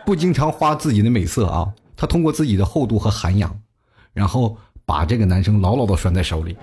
[0.06, 3.54] 不经常花自己的美色啊，他通过自己的厚度和涵养，
[4.14, 6.56] 然后把这个男生牢牢的拴在手里。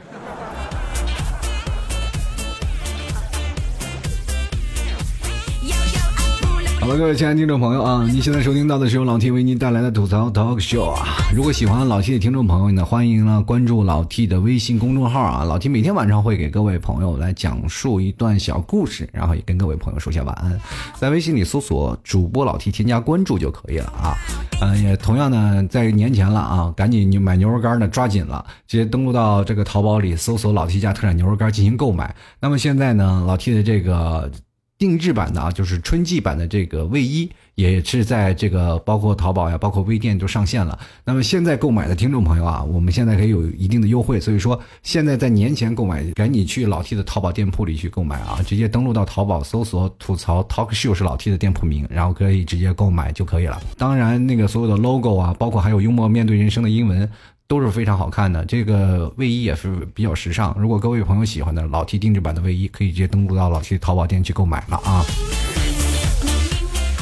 [6.87, 11.17] 好了，各位亲爱的听众朋友啊，你现在收听到的是由老 T 为您带来的吐槽 Talk Show 啊。
[11.35, 15.43] 如果喜欢老 T 的听众朋友呢，欢迎呢关注老 T 的微信公众号啊。
[15.43, 20.57] 老 T 每天晚上会给各位朋友来讲述一段小故事，然后也跟各位朋友说下晚安。
[20.95, 24.15] 在微信里搜索主播老 T，添加关注就可以了啊。
[24.61, 32.15] 嗯，也同样呢，在年前了啊，赶紧你买牛肉干呢，抓紧了，直接登录到这个淘宝里搜索老 T 家特产牛肉干进行购买。
[32.39, 34.31] 那么现在呢，老 T 的这个。
[34.77, 40.77] 定制版的啊，就是春季版的这个卫衣，也是在这个包括淘宝呀，包括微店都上线了。
[41.03, 53.59] 那么现在购买的听众朋友啊，我们现在可以有一定的优惠，所以说现在在年前购买，赶紧去老 T 的淘宝店铺里去购买啊，直接登录到淘宝搜索“吐槽 Talk Show” 是老 T 的店铺名，然后可以直接购买就可以了。
[53.77, 57.09] 当然，那个所有的 logo 啊，包括还有幽默面对人生的英文。
[57.47, 60.53] 都是非常好看的，这个卫衣也是比较时尚。
[60.59, 65.01] 如果各位朋友喜欢的老 T 定制版的卫衣，可以直接登录到老 T 淘宝店去购买了啊。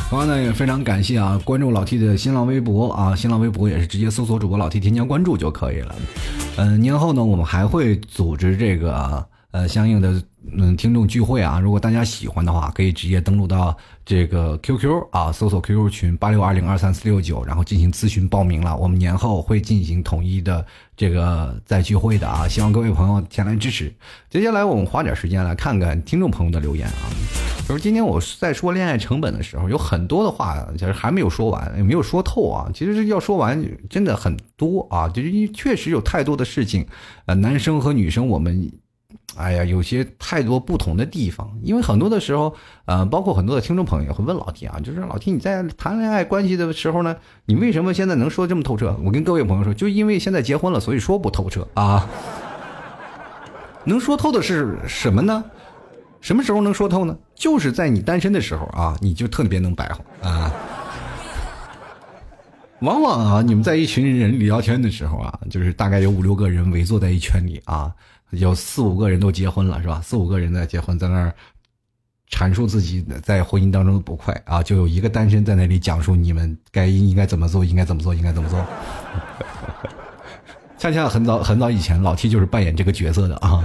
[0.07, 5.95] 同样呢，也非常感谢啊，关注老 T 的新浪微博啊，新浪微博也是直接搜索主播老 T 添加关注就可以了。
[6.57, 10.21] 嗯，年后呢，我们还会组织这个呃相应的。
[10.57, 18.77] 嗯，听众聚会啊，如果大家喜欢的话，可以直接登录到这个 QQ 啊，搜索 QQ 群八六二零二三四六九，然后进行咨询报名了。
[18.77, 20.63] 我们年后会进行统一的
[20.95, 23.91] 这个再聚会的啊，希望各位朋友前来支持。
[24.29, 27.09] 接下来我们花点时间来看看听众朋友的留言啊。
[27.67, 32.69] 就是今天我在说恋爱成本的时候，有很多的话其实还没有说完，也没有说透啊。
[32.71, 36.85] 其实要说完真的很多啊，就是因为确实有太多的事情，
[37.25, 38.71] 呃，男生和女生我们。
[39.37, 41.49] 哎呀，有些太多不同的地方。
[41.61, 48.97] 因为很多的时候，呃，包括很多的听众朋友也会问老 T 啊，就是老 T 你在谈恋爱关系的时候呢，你为什么现在能说这么透彻？
[49.03, 52.07] 我跟各位朋友说，就因为现在结婚了，所以说不透彻啊。
[53.85, 55.43] 能说透的是什么呢？
[56.21, 57.15] 什么时候能说透呢？
[57.35, 60.51] 就是在你单身的时候啊，你就特别能白话啊。
[62.79, 67.93] 往往啊，你们在一群人聊天的时候啊，就是大概有五六个人围坐在一圈里啊，
[68.37, 70.01] 有四五个人都结婚了，是吧？
[70.03, 71.33] 四五个人在结婚，在那儿
[72.29, 78.65] 阐述自己在婚姻当中的不快啊，就有一个单身在那里讲述你们该应该怎么做，应该怎么做，应该怎么做。
[80.77, 83.63] 恰恰很早很早以前，老 T 就是扮演这个角色的啊。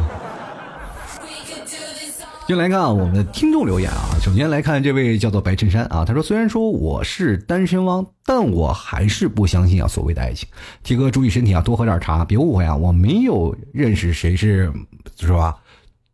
[2.50, 4.10] 先来看啊，我们的听众留言啊。
[4.20, 10.48] 首先来看这位叫做白衬衫啊，他说：“虽然说我是单身汪，但我还是不相信啊所谓的爱情。
[10.82, 14.68] T 哥注意身体啊，多喝点茶，别误会啊，我没有认识谁是
[15.16, 15.54] 是吧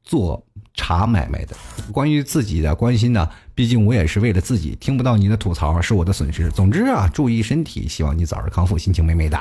[0.05, 0.45] 做
[0.75, 1.57] 茶买卖的。
[1.91, 6.51] 关于自己的关心呢，毕竟我也是为了自己，听不到你的吐槽是我的损失。
[6.51, 9.39] 总之啊，注意身体，希望你早日康复，心情美美的。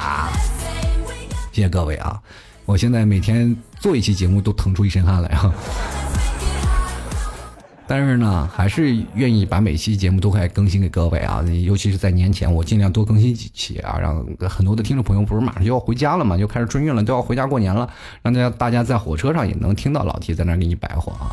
[1.52, 2.18] 谢谢各位啊，
[2.66, 5.54] 我现在每天做一期节目都腾出一身汗来啊。”
[7.88, 17.88] 但是呢，还是愿意把每期节目都快更新给各位啊，尤其是在年前，我尽量多更新几期啊，让很多的听众朋友不是马上就要回家了嘛，就开始春运了，都要回家过年了，
[18.24, 21.30] 让大家大家在火车上也能听到老 T 在那给你白活啊。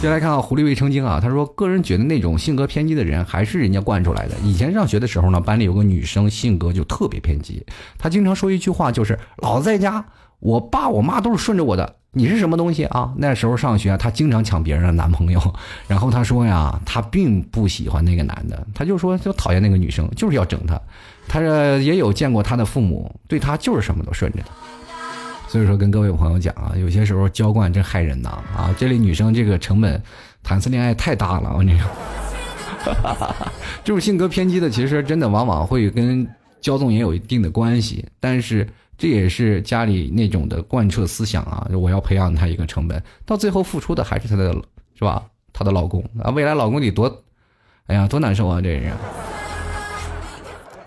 [0.00, 4.34] 接下来看到狐狸未成精啊，他说个人觉得那种性格偏激的人还是人家惯出来的。
[4.42, 7.64] 以前上学的时候呢，班里有个女生性格就特别偏激，
[7.98, 10.04] 她经常说一句话就是老在家，
[10.42, 11.96] 我爸我妈都是顺着我的。
[12.14, 13.10] 你是什么东西啊？
[13.16, 15.40] 那时候上学，她经常抢别人的男朋友，
[15.88, 20.78] 然后她说呀，她并不喜欢那个男的，她就说就讨厌那个女生，就是要整她。
[21.26, 24.46] 她也有见过她的父母，对她就是什么都顺着的。
[25.48, 28.74] 所以说，跟各位朋友讲啊，有些时候娇惯真害人呐啊！
[28.76, 30.02] 这类女生这个成本
[30.42, 31.88] 谈次恋爱太大了，我跟你说，
[33.84, 36.28] 这种 性格偏激的，其实真的往往会跟
[36.60, 38.68] 骄纵也有一定的关系，但是。
[38.98, 41.66] 这也是家里那种的贯彻思想啊！
[41.72, 44.52] 我要培养她一个成本，到最后付出的还是她的，
[44.94, 45.24] 是吧？
[45.52, 47.22] 她的老公啊，未来老公得多，
[47.86, 48.60] 哎呀，多难受啊！
[48.60, 48.92] 这人。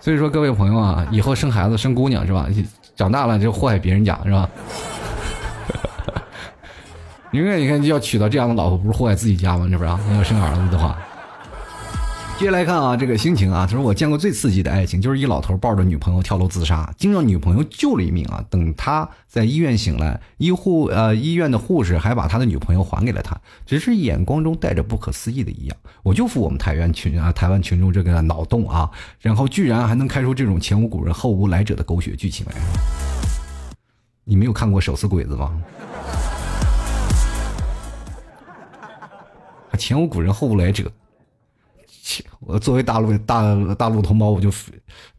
[0.00, 2.48] 所以说，各位朋友啊，以后生孩子生姑娘是吧？
[2.94, 4.48] 长大了就祸害别人家是吧？
[5.68, 6.22] 哈哈哈，
[7.32, 9.68] 宁愿你看，要娶到这样的老婆，不是祸害自己家吗？
[9.70, 9.90] 这不是？
[9.90, 10.98] 要生儿子的话。
[12.38, 18.44] 接下来看啊，这个心情啊，他说我见过最刺激的爱情，就是一老头抱着女朋友跳楼自杀，竟让女朋友救了一命啊！
[18.50, 25.76] 等他在医院醒来，医护呃医院的护士还把他的女朋友还给了他，只是眼光中带着不可思议的一样。
[26.02, 32.52] 我就服我们台湾群啊，台湾群众这个脑洞啊，然后居然还能开出这种前无古人后无来者的狗血剧情来。
[34.24, 35.58] 你没有看过手撕鬼子吗？
[39.78, 40.92] 前无古人后无来者。
[42.40, 43.42] 我作为大陆大
[43.74, 44.50] 大陆同胞，我就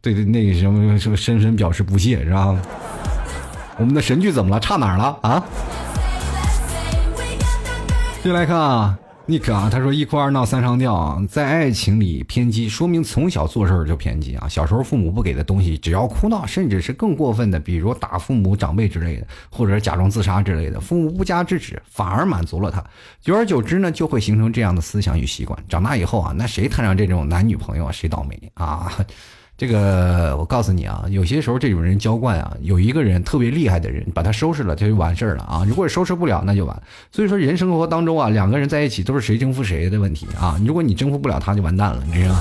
[0.00, 2.56] 对那个什么什么深深表示不屑，是吧？
[3.78, 4.58] 我们的神剧怎么了？
[4.60, 5.44] 差哪儿了啊？
[8.22, 8.98] 进来看啊。
[9.30, 14.48] 尼克啊，他说一哭二闹三上吊，在爱情里偏激，说明从小做事就偏激啊。
[14.48, 22.82] 小时候父母不给的东西，只要哭闹，甚至是更过分的，比如打父母长辈之类的，或者假装自杀之类的，父母不加制止，反而满足了他。
[23.20, 25.62] 久而久之呢，就会形成这样的思想与习惯。
[25.68, 28.90] 长大以后啊，那谁摊上这种男女朋友啊，谁倒霉啊？
[29.58, 35.64] 这个我告诉你啊，有些时候这种人娇惯啊，有一个人特别厉害的人把他收拾了，他就完事儿了啊。
[35.68, 36.82] 如果收拾不了，那就完。
[37.10, 40.56] 所以说，人生活当中啊，两个人在一起都是谁征服谁的问题啊。
[40.64, 42.36] 如果你征服不了他，就完蛋了，你知道？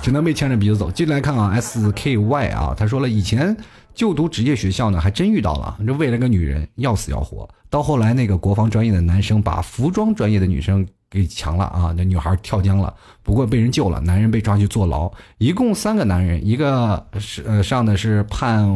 [0.00, 0.90] 只能被牵着鼻子走。
[0.90, 3.54] 进来看啊，S K Y 啊，他说了，以前
[3.94, 7.46] 就读职业学校呢，还真遇到了，这为了个女人要死要活。
[7.68, 10.86] 到后来那个国防专业的男生把服装专业的女生。
[11.12, 11.92] 给强了啊！
[11.94, 14.00] 那女孩跳江了，不过被人救了。
[14.00, 18.66] 男人被抓去坐牢，一共三个男人，一个是呃上的是判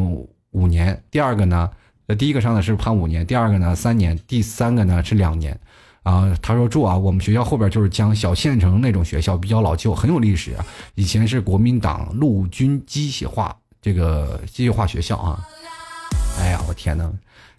[0.50, 1.70] 五年，第二个呢，
[2.08, 5.58] 呃第一个上的是判五年，第二个呢三年，第三个呢是两年。
[6.02, 10.64] 啊，他说住啊，我们学校后边就是江小县城那种学校，比较老旧，很有历史啊。
[10.94, 15.40] 以前是国民党陆军机械化这个机械化学校啊。
[16.38, 17.10] 哎呀，我天哪！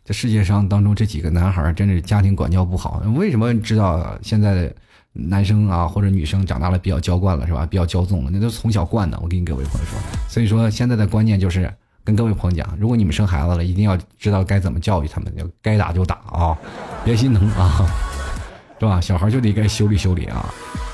[0.08, 3.04] 这世界上当中这几个男孩真是家庭管教不好。
[3.18, 4.74] 为什么知道现在的
[5.12, 7.66] 男生啊或者女生长大了比较娇惯了是吧？
[7.66, 9.20] 比较骄纵了，那都是从小惯的。
[9.22, 11.70] 我跟各位朋友说，所以说现在的观念就是
[12.06, 16.58] 跟各位朋友讲，如果你们生孩子了，一定要知道该怎么教育他们，就该打就打啊，
[17.04, 17.86] 别心疼啊，
[18.80, 19.02] 是吧？
[19.02, 20.46] 小孩就得该修理修理啊。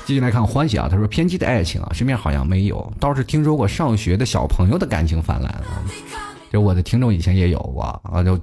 [0.06, 5.86] 继续来看欢喜啊，他说偏激的爱情啊，身边好像没有，倒是听说过上学的小朋友的感情泛滥啊。
[6.50, 8.36] 就我的听众以前也有过啊，就。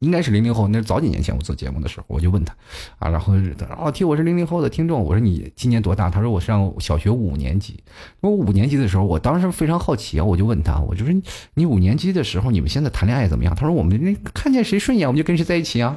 [0.00, 2.54] 应该是零零后，那是早几年前我做节目的时候，我就问他，
[2.98, 6.08] 啊，然后他说哦，替我是零零后的听众，我说你今年多大？
[6.08, 7.78] 他说我上小学五年级。
[8.20, 11.22] 我五年级的时候，我当时非常好奇啊，我就问他，我就说
[11.54, 13.54] 你五年级的时候，你们现在谈恋爱怎么样？
[13.54, 15.96] 他说我们那看见谁顺眼，我们就跟谁在一起啊。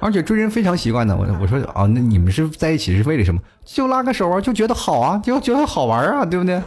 [0.00, 3.40] 而且追人非常习惯的，我我说啊，那你们是在一起是为了什么？
[3.64, 6.62] 就拉个手啊，就觉得好啊，就觉得好玩啊，对不对？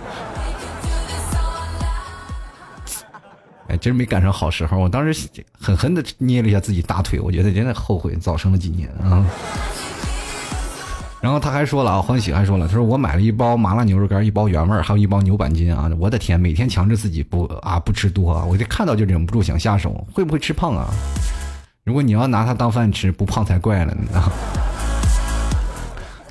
[3.81, 4.77] 真没赶上好时候。
[4.77, 5.27] 我当时
[5.59, 9.25] 狠狠的捏了一下自己大腿，我觉得真的后悔早生了几年啊。
[11.19, 15.89] 然后他还说了啊，欢喜还说了，他说我买了一包麻辣牛肉干，一包原味，还有一包牛板筋啊。
[15.99, 20.87] 我的天，每天强制自己不啊不吃多，我就看到就忍不住想下手，会不会吃胖啊？
[21.83, 24.31] 如果你要拿它当饭吃，不胖才怪了呢。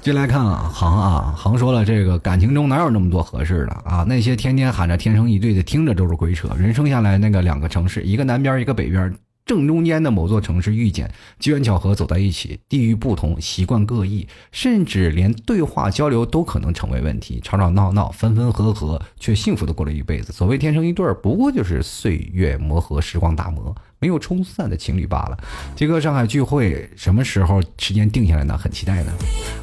[0.03, 4.03] 进来看啊，航啊，航说了，这个感情中哪有那么多合适的啊？
[4.09, 6.49] 那些天天喊着天生一对的，听着都是鬼扯。
[6.59, 9.15] 人生下来那个两个城市，一个南边，一个北边。
[9.45, 20.33] 正中间的某座城市遇见，机缘巧合走在一起，地域不同，习惯各异，甚至连对话交流都可能成为问题，吵吵闹闹，分分合合，却幸福的过了一辈子。
[20.33, 25.39] 所谓天生一对，不过就是岁月磨合，时光打磨，没有冲散的情侣罢了。
[25.77, 28.59] 杰哥，上海聚会什么时候时间定下来呢？
[28.59, 29.13] 很期待呢。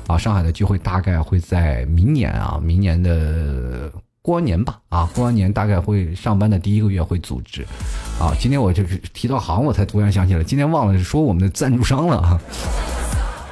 [0.08, 3.92] 啊，上海的聚会大概会在明年啊，明年的。
[4.22, 7.66] 过完年吧，啊，过完年大概会上班的第一个月会组织，
[8.20, 12.38] 啊，今天我就是提到行，我才突然想起来，今天忘了说我们的赞助商了啊，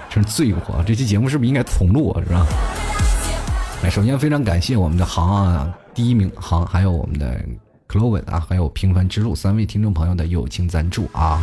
[0.10, 2.22] 真是罪过，这期节目是不是应该重录啊？
[2.28, 2.46] 是吧？
[3.84, 7.40] 来，首先非常感谢我们的行啊，第一名行，还有我们的
[7.96, 11.42] Cloven 啊，还有平凡之路三位听众朋友的友情赞助啊，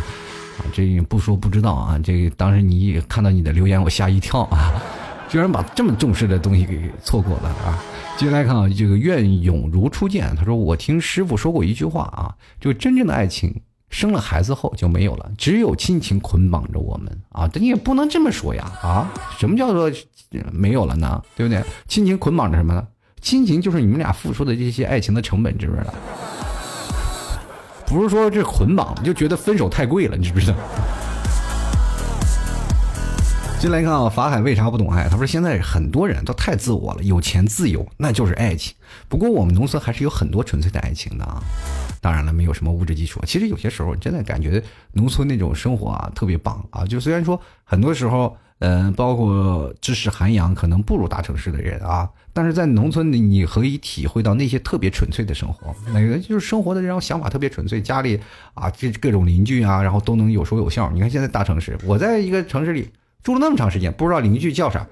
[0.59, 4.71] 啊，这不说不知道啊，这个当时你看到你的留言，我吓一跳啊，
[5.27, 7.81] 居然把这么重视的东西给错过了啊。
[8.17, 10.35] 接下来看啊，这个愿勇如初见。
[10.35, 17.49] 他说：“我听师傅说过一句话啊，就真正的爱情生了孩子后就没有了，只有亲情捆绑着我们啊。
[17.55, 19.11] 你也不能这么说呀啊！
[19.39, 19.91] 什么叫做
[20.51, 21.19] 没有了呢？
[21.35, 21.63] 对不对？
[21.87, 22.87] 亲情捆绑着什么呢？
[23.19, 25.93] 亲情就是你们俩付出的这些爱情的成本，知不知道？
[27.85, 30.53] 不是说这捆绑就觉得分手太贵了，你知不知道？”
[33.59, 35.07] 进来看啊，法海为啥不懂爱？
[35.07, 38.75] 他说现在很多人都太自我了，有钱自由那就是爱情。
[39.07, 41.41] 不过我们农村还是有很多纯粹的爱情的啊。
[42.01, 43.21] 当然了，没有什么物质基础。
[43.25, 44.61] 其实有些时候真的感觉
[44.91, 46.83] 农村那种生活啊特别棒啊。
[46.85, 55.75] 就虽然说很多时候，嗯，包括知识涵养可能不如大城市的人啊，但是在农村里你可以体会到那些特别纯粹的生活。
[55.93, 58.19] 那个就是生活的这种想法特别纯粹，家里
[58.53, 60.89] 啊这各种邻居啊，然后都能有说有笑。
[60.91, 62.89] 你看现在大城市，我在一个城市里。
[63.23, 64.85] 住了那么长时间，不知道邻居叫啥。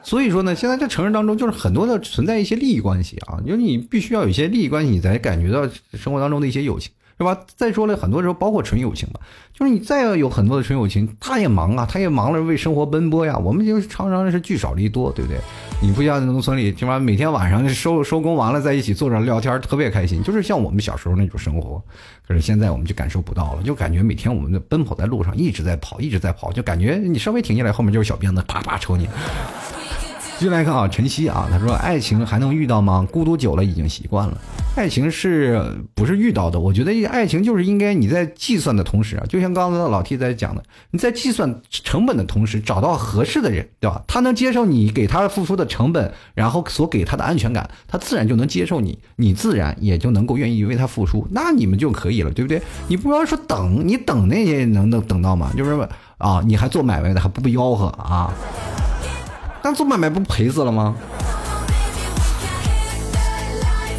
[0.00, 6.92] 所以说呢，现在在城市当中，就是很多的存在一些利益关系啊，就是你必须要有一些利益关系，你才感觉到生活当中的一些友情。
[7.20, 7.38] 是吧？
[7.54, 9.20] 再说了，很多时候包括纯友情嘛，
[9.52, 13.36] 就是你再要有很多的纯友情，他也忙啊，他也忙了为生活奔波呀。
[13.36, 15.38] 我们就常常是聚少离多，对不对？
[15.82, 21.82] 你不像农村里，起码每天晚上收 收工完了在一起坐着聊天，特别开心，就是像我们小时候那种生活。
[22.26, 29.06] 可是现在我们就感受不到了，就感觉每天我们的奔跑在路上，一直在跑，一直在跑，就感觉你稍微停下来，后面就是小鞭子啪啪抽你。
[30.40, 33.06] 继续来看啊，晨曦啊，他说：“爱情还能遇到吗？
[33.12, 34.38] 孤独久了已经习惯了。
[34.74, 35.62] 爱情是
[35.94, 36.58] 不是遇到的？
[36.58, 44.02] 我觉得爱情就是应该你在计算的同时啊，就像刚才老 T 在讲的，你在计算成本的同时，找到合适的人，对吧？
[44.06, 52.62] 他能接受你给他付出的成本，然后所给他的安全感，他自然就能接受你，你自然也就能够愿意为他付出，那你们就可以了，对不对？
[52.88, 55.52] 你不要说等，你等那些能能等到吗？
[55.54, 55.86] 就是
[56.16, 58.32] 啊，你还做买卖的还不吆喝啊？”
[59.62, 60.94] 但做买卖不赔死了吗？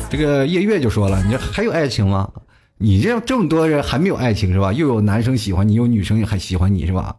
[0.10, 2.30] 这个夜月就说了：“你这还有爱情吗？
[2.78, 4.74] 你这这么多人还没有爱情是吧？
[4.74, 7.16] 又有男生喜欢你，有女生还喜欢你是吧？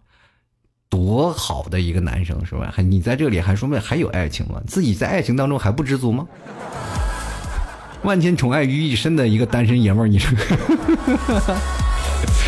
[0.90, 2.70] 多好的一个男生是吧？
[2.70, 4.60] 还你在这里还说明还有爱情吗？
[4.66, 6.26] 自己在爱情当中还不知足吗？
[8.02, 10.36] 万千宠爱于一身的一个单身爷们儿，你说？”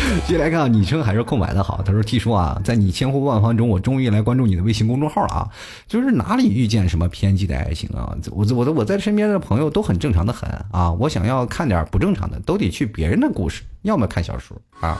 [0.27, 1.81] 接下来看，昵称还是空白的好。
[1.83, 5.49] 他说：“T 叔啊，在你千呼万唤中，我终于来关注你的微信公众号了啊！
[5.87, 8.15] 就是哪里遇见什么偏激的爱情啊？
[8.31, 10.91] 我我我在身边的朋友都很正常的很啊！
[10.91, 14.99] 我想要看点不正常的，都得去别人的故事，要么看小说啊。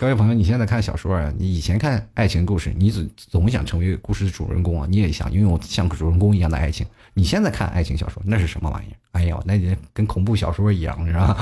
[0.00, 1.32] 各位朋友，你现在看小说啊？
[1.38, 4.86] 你以前看爱情故事，你总总想成为故事的主人公啊？
[4.90, 6.86] 你也想拥有像主人公一样的爱情？
[7.14, 8.96] 你现在看爱情小说，那是什么玩意儿？
[9.12, 9.54] 哎呦，那
[9.92, 11.36] 跟恐怖小说一样，是吧？”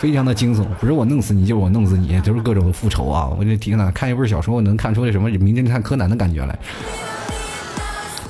[0.00, 3.28] 非常的惊悚，不是我弄死你，就是我弄死你，都是各种复仇啊！
[3.38, 6.58] 我就天呐看一本小说，能看出来什么名侦探柯南的感觉来。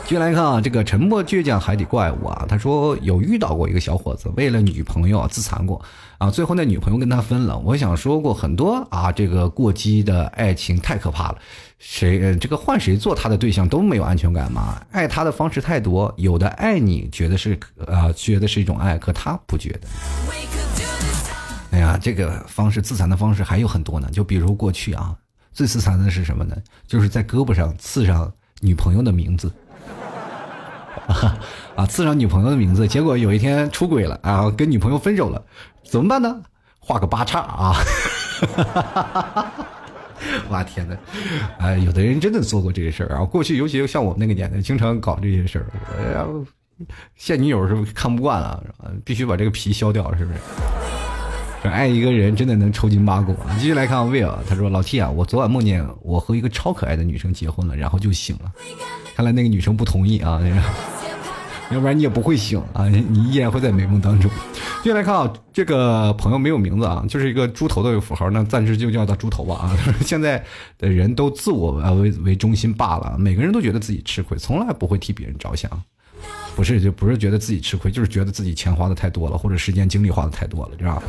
[0.05, 5.81] 接下来看啊，这个沉默倔强海底怪物啊，他说有遇到过一个小伙子，为了女朋友自残过
[6.19, 7.57] 啊，最后那女朋友跟他分了。
[7.59, 11.39] 我想说过很多啊，这个过激的爱情太可怕了，
[11.79, 17.57] 谁这个换谁做他的对象都没有安全感嘛，爱他的方式太多，有的爱你觉得是
[17.87, 19.83] 啊，觉得是一种爱，可他不觉得。
[21.71, 25.15] 哎呀，这个方式自残的方式还有很多呢，就比如过去啊，
[25.53, 26.57] 最自残的是什么呢？
[26.87, 29.53] 就是在胳膊上刺上女朋友的名字。
[31.77, 35.43] 啊，刺上女朋友的名字，结果有一天出轨了啊，跟女朋友分手了，
[35.85, 36.43] 怎么办呢？
[36.79, 37.77] 画个八叉啊！
[40.51, 40.97] 哇天哪！
[41.59, 43.25] 哎，有的人真的做过这些事儿啊。
[43.25, 45.67] 过去尤其像我们那个年代，经常搞这些事儿。
[45.97, 46.27] 哎呀，
[47.17, 48.63] 现女友是不是看不惯了？
[49.05, 50.39] 必须把这个皮削掉，是不是？
[51.63, 53.55] 这爱一个人真的能抽筋扒骨啊！
[53.59, 58.51] 继续来看 Will，他说：“老 T 啊，我昨晚梦见我和一个超可爱的女生结婚了，然后就醒了。
[59.15, 60.41] 看来那个女生不同意啊，
[61.71, 64.31] 要不然你也不会醒啊，你依然会在美梦当中。”
[64.83, 69.77] 继续来看啊，这个朋友没有名字啊，就是一个猪头的符号，那暂时就叫他猪头吧啊。
[70.01, 70.43] 现在
[70.79, 75.71] 的人都自我为为中心罢了，每个人都觉得自己吃亏，从来不会替别人着想。
[76.57, 81.03] 不是，就不是觉得自己吃亏，就是觉得自己钱花的太多了，或者时间精力花的太多了，知道吧？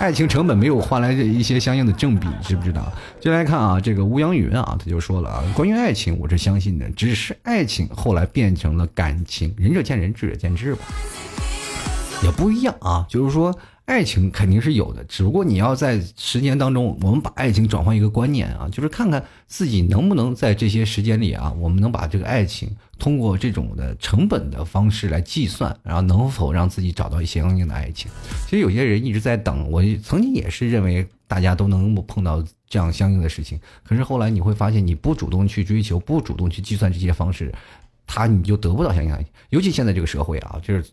[0.00, 2.92] 爱情成本没有换来一些相应的正比，知不知道？
[3.20, 10.84] 就来看啊，这个乌阳云啊，他就说了啊，关于爱情，我是相信的，只是爱情后来变成了感情，仁者见仁，智者见智吧，
[12.24, 13.56] 也不一样啊，就是说。
[13.84, 22.70] 爱情肯定是有的，只不过你要在时间当中，我们把爱情转换一个观念啊，就是看看自己能不能在这些时间里啊，我们能把这个爱情
[23.02, 28.08] 通过这种的成本的方式来计算，然后能否让自己找到一些相应的爱情。
[28.44, 37.52] 其实有些人一直在等，我曾经也是认为大家都能碰到这样相应的事情，可是后来你会发现，你不主动去追求，不主动去计算这些方式，
[38.06, 39.26] 他你就得不到相应爱情。
[39.48, 40.84] 尤其现在这个社会啊，就是。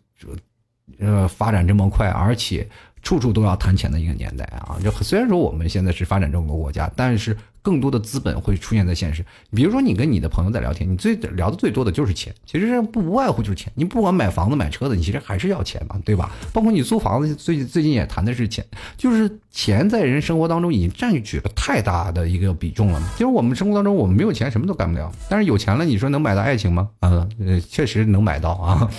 [0.98, 2.68] 呃，发展这么快，而且
[3.02, 4.76] 处处都要谈钱的一个年代啊！
[4.82, 9.24] 就虽然说我们现在是发展中国国家，但是更多的资本会出现在现实。
[9.54, 13.72] 比如说，你跟你的朋友在聊天，你最聊的最多的就是钱，其实不无外乎就是钱。
[13.74, 16.30] 你不管买房子买车的，你其实还是要钱嘛，对吧？
[16.52, 18.64] 包括你租房子，最最近也谈的是钱，
[18.96, 23.02] 就是钱在人生活当中已经占据了太大的一个比重了。
[23.12, 26.90] 就是我们生活当中，我们没有钱什么都干不了，但是有钱了，你说能买到爱情吗？
[27.00, 28.90] 啊，呃，确实能买到啊。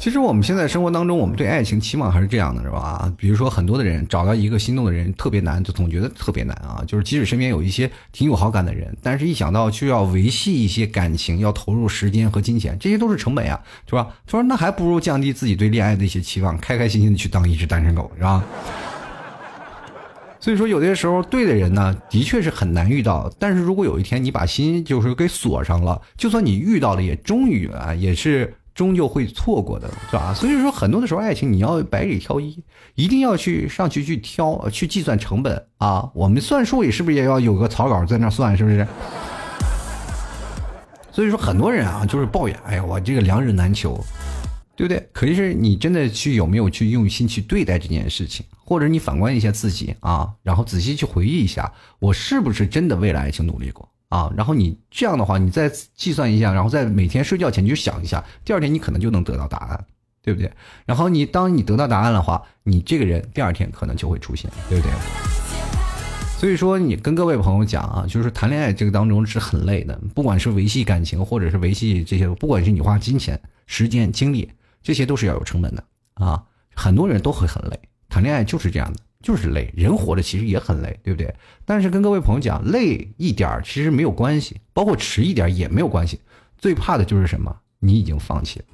[0.00, 3.12] 其实我们现在生活当中，我们对爱情期望还是这样的，是吧？
[3.18, 6.82] 比如说，很多的人找到一个心动的人特别难，就总觉得特别难啊。
[6.86, 14.08] 就是即使身边有一些挺有好感的人，但是一想到需要维系一些感情，要投入时间和金钱，这些都是成本呀，是吧？
[14.24, 18.42] 他说那还不如降低自己对恋爱的一些期望，开开心心的去当一只单身狗，是吧？
[20.40, 23.30] 所以说，有些时候对的人呢，的确是很难遇到。
[23.38, 28.54] 但是如果有一天你把心就是给锁上了，就算你遇到了，也终于啊，也是。
[28.80, 30.32] 终究会错过的，是吧？
[30.32, 32.64] 所以说，很多的时候，爱情你要百里挑一，
[32.94, 36.10] 一定要去上去去挑，去计算成本啊。
[36.14, 38.86] 我们算数也是不是也要有个草稿在那算，是不是？
[41.12, 44.02] 所以说，很多人啊，就是抱怨，哎呀，我这个良人难求，
[44.74, 45.06] 对不对？
[45.12, 48.46] 可是你真的去有没有去用心去对待这件事情？
[48.64, 53.86] 或者你反观一下自己啊，然后仔细去回忆一下，我是不是真的为了爱情努力过？
[54.10, 59.84] 啊，然后你这样的话，你再计算一下，然后在每天睡觉前你就想一下，第二天你可能就能得到答案，
[60.22, 60.52] 对不对？
[60.84, 64.92] 然后你当你得到答案的话，你这个人第二天可能就会出现，对不对？
[66.38, 74.50] 所以说，你跟各位朋友讲啊，就是谈恋爱这个当中是很累的，不管是维系感情，或者是维系这些，不管是你花金钱、时间、精力，
[74.82, 75.84] 这些都是要有成本的
[76.14, 76.42] 啊。
[76.74, 78.98] 很多人都会很累，谈恋爱就是这样的。
[79.22, 81.34] 就是累，人活着其实也很累，对不对？
[81.64, 86.20] 但是跟各位朋友讲，累一点其实没有关系，包括迟一点也没有关系。
[86.58, 87.54] 最怕的就是什么？
[87.78, 88.64] 你已经放弃了。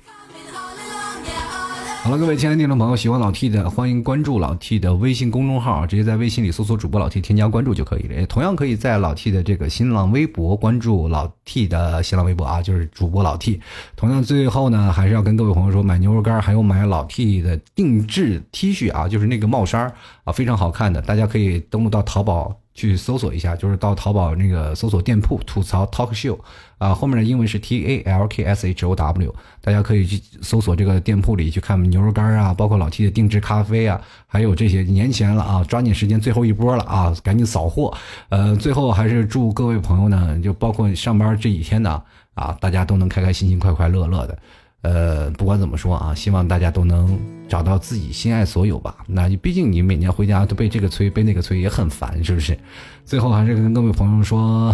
[2.07, 8.15] 好了，各位亲爱的听众朋友，喜欢老 T 的，欢迎关注老 T 的微信公众号，直接在微信里搜索主播老 T，添加关注就可以了。
[8.15, 13.61] 也同样可以在老 T 的这个新浪微博关注老 T 的新浪微博啊，就是主播老 T。
[13.97, 19.93] 同样，最后呢，还是要跟各位朋友说，买牛肉干还有买老 T 的定制 T 恤啊，就是那个帽衫
[20.23, 22.55] 啊，非常好看的，大家可以登录到淘宝。
[22.77, 26.39] 去搜索一下，就是到淘宝那个搜索店铺吐槽 talk show，
[26.77, 37.93] 啊，后面的英文是 T A L K S H O W，大家可以去搜索这个店铺里去看牛肉干啊，包括老 T 的定制咖啡啊，还有这些年前了啊，抓紧时间最后一波了啊，赶紧扫货。
[38.29, 42.03] 呃，最后还是祝各位朋友呢，就包括上班这几天呢，
[42.35, 44.39] 啊，大家都能开开心心、快快乐乐的。
[44.87, 47.19] 呃，不管怎么说啊，希望大家都能
[47.49, 48.99] 找到自己心爱所有吧。
[49.09, 52.57] 那你毕竟你每年回家都被这个催，被那个催，也很烦，是不是？
[53.05, 54.73] 最后还是跟各位朋友说，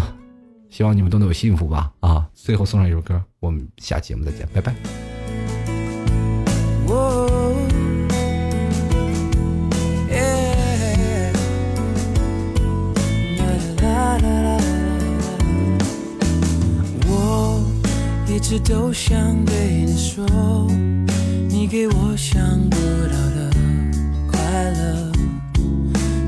[0.69, 2.29] 希望你们都能有幸福吧啊！
[2.35, 5.12] 最后送上一首歌，我们下期节目再见，拜拜。
[18.43, 19.55] 一直都想对
[19.87, 20.27] 你说
[21.49, 22.77] 你给我想不
[23.07, 23.51] 到的
[24.29, 24.41] 快
[24.73, 25.13] 乐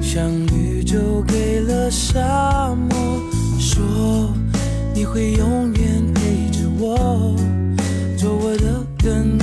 [0.01, 3.21] 像绿洲给了沙漠
[3.59, 4.33] 说
[4.95, 7.35] 你会永远陪着我
[8.17, 9.37] 做我的根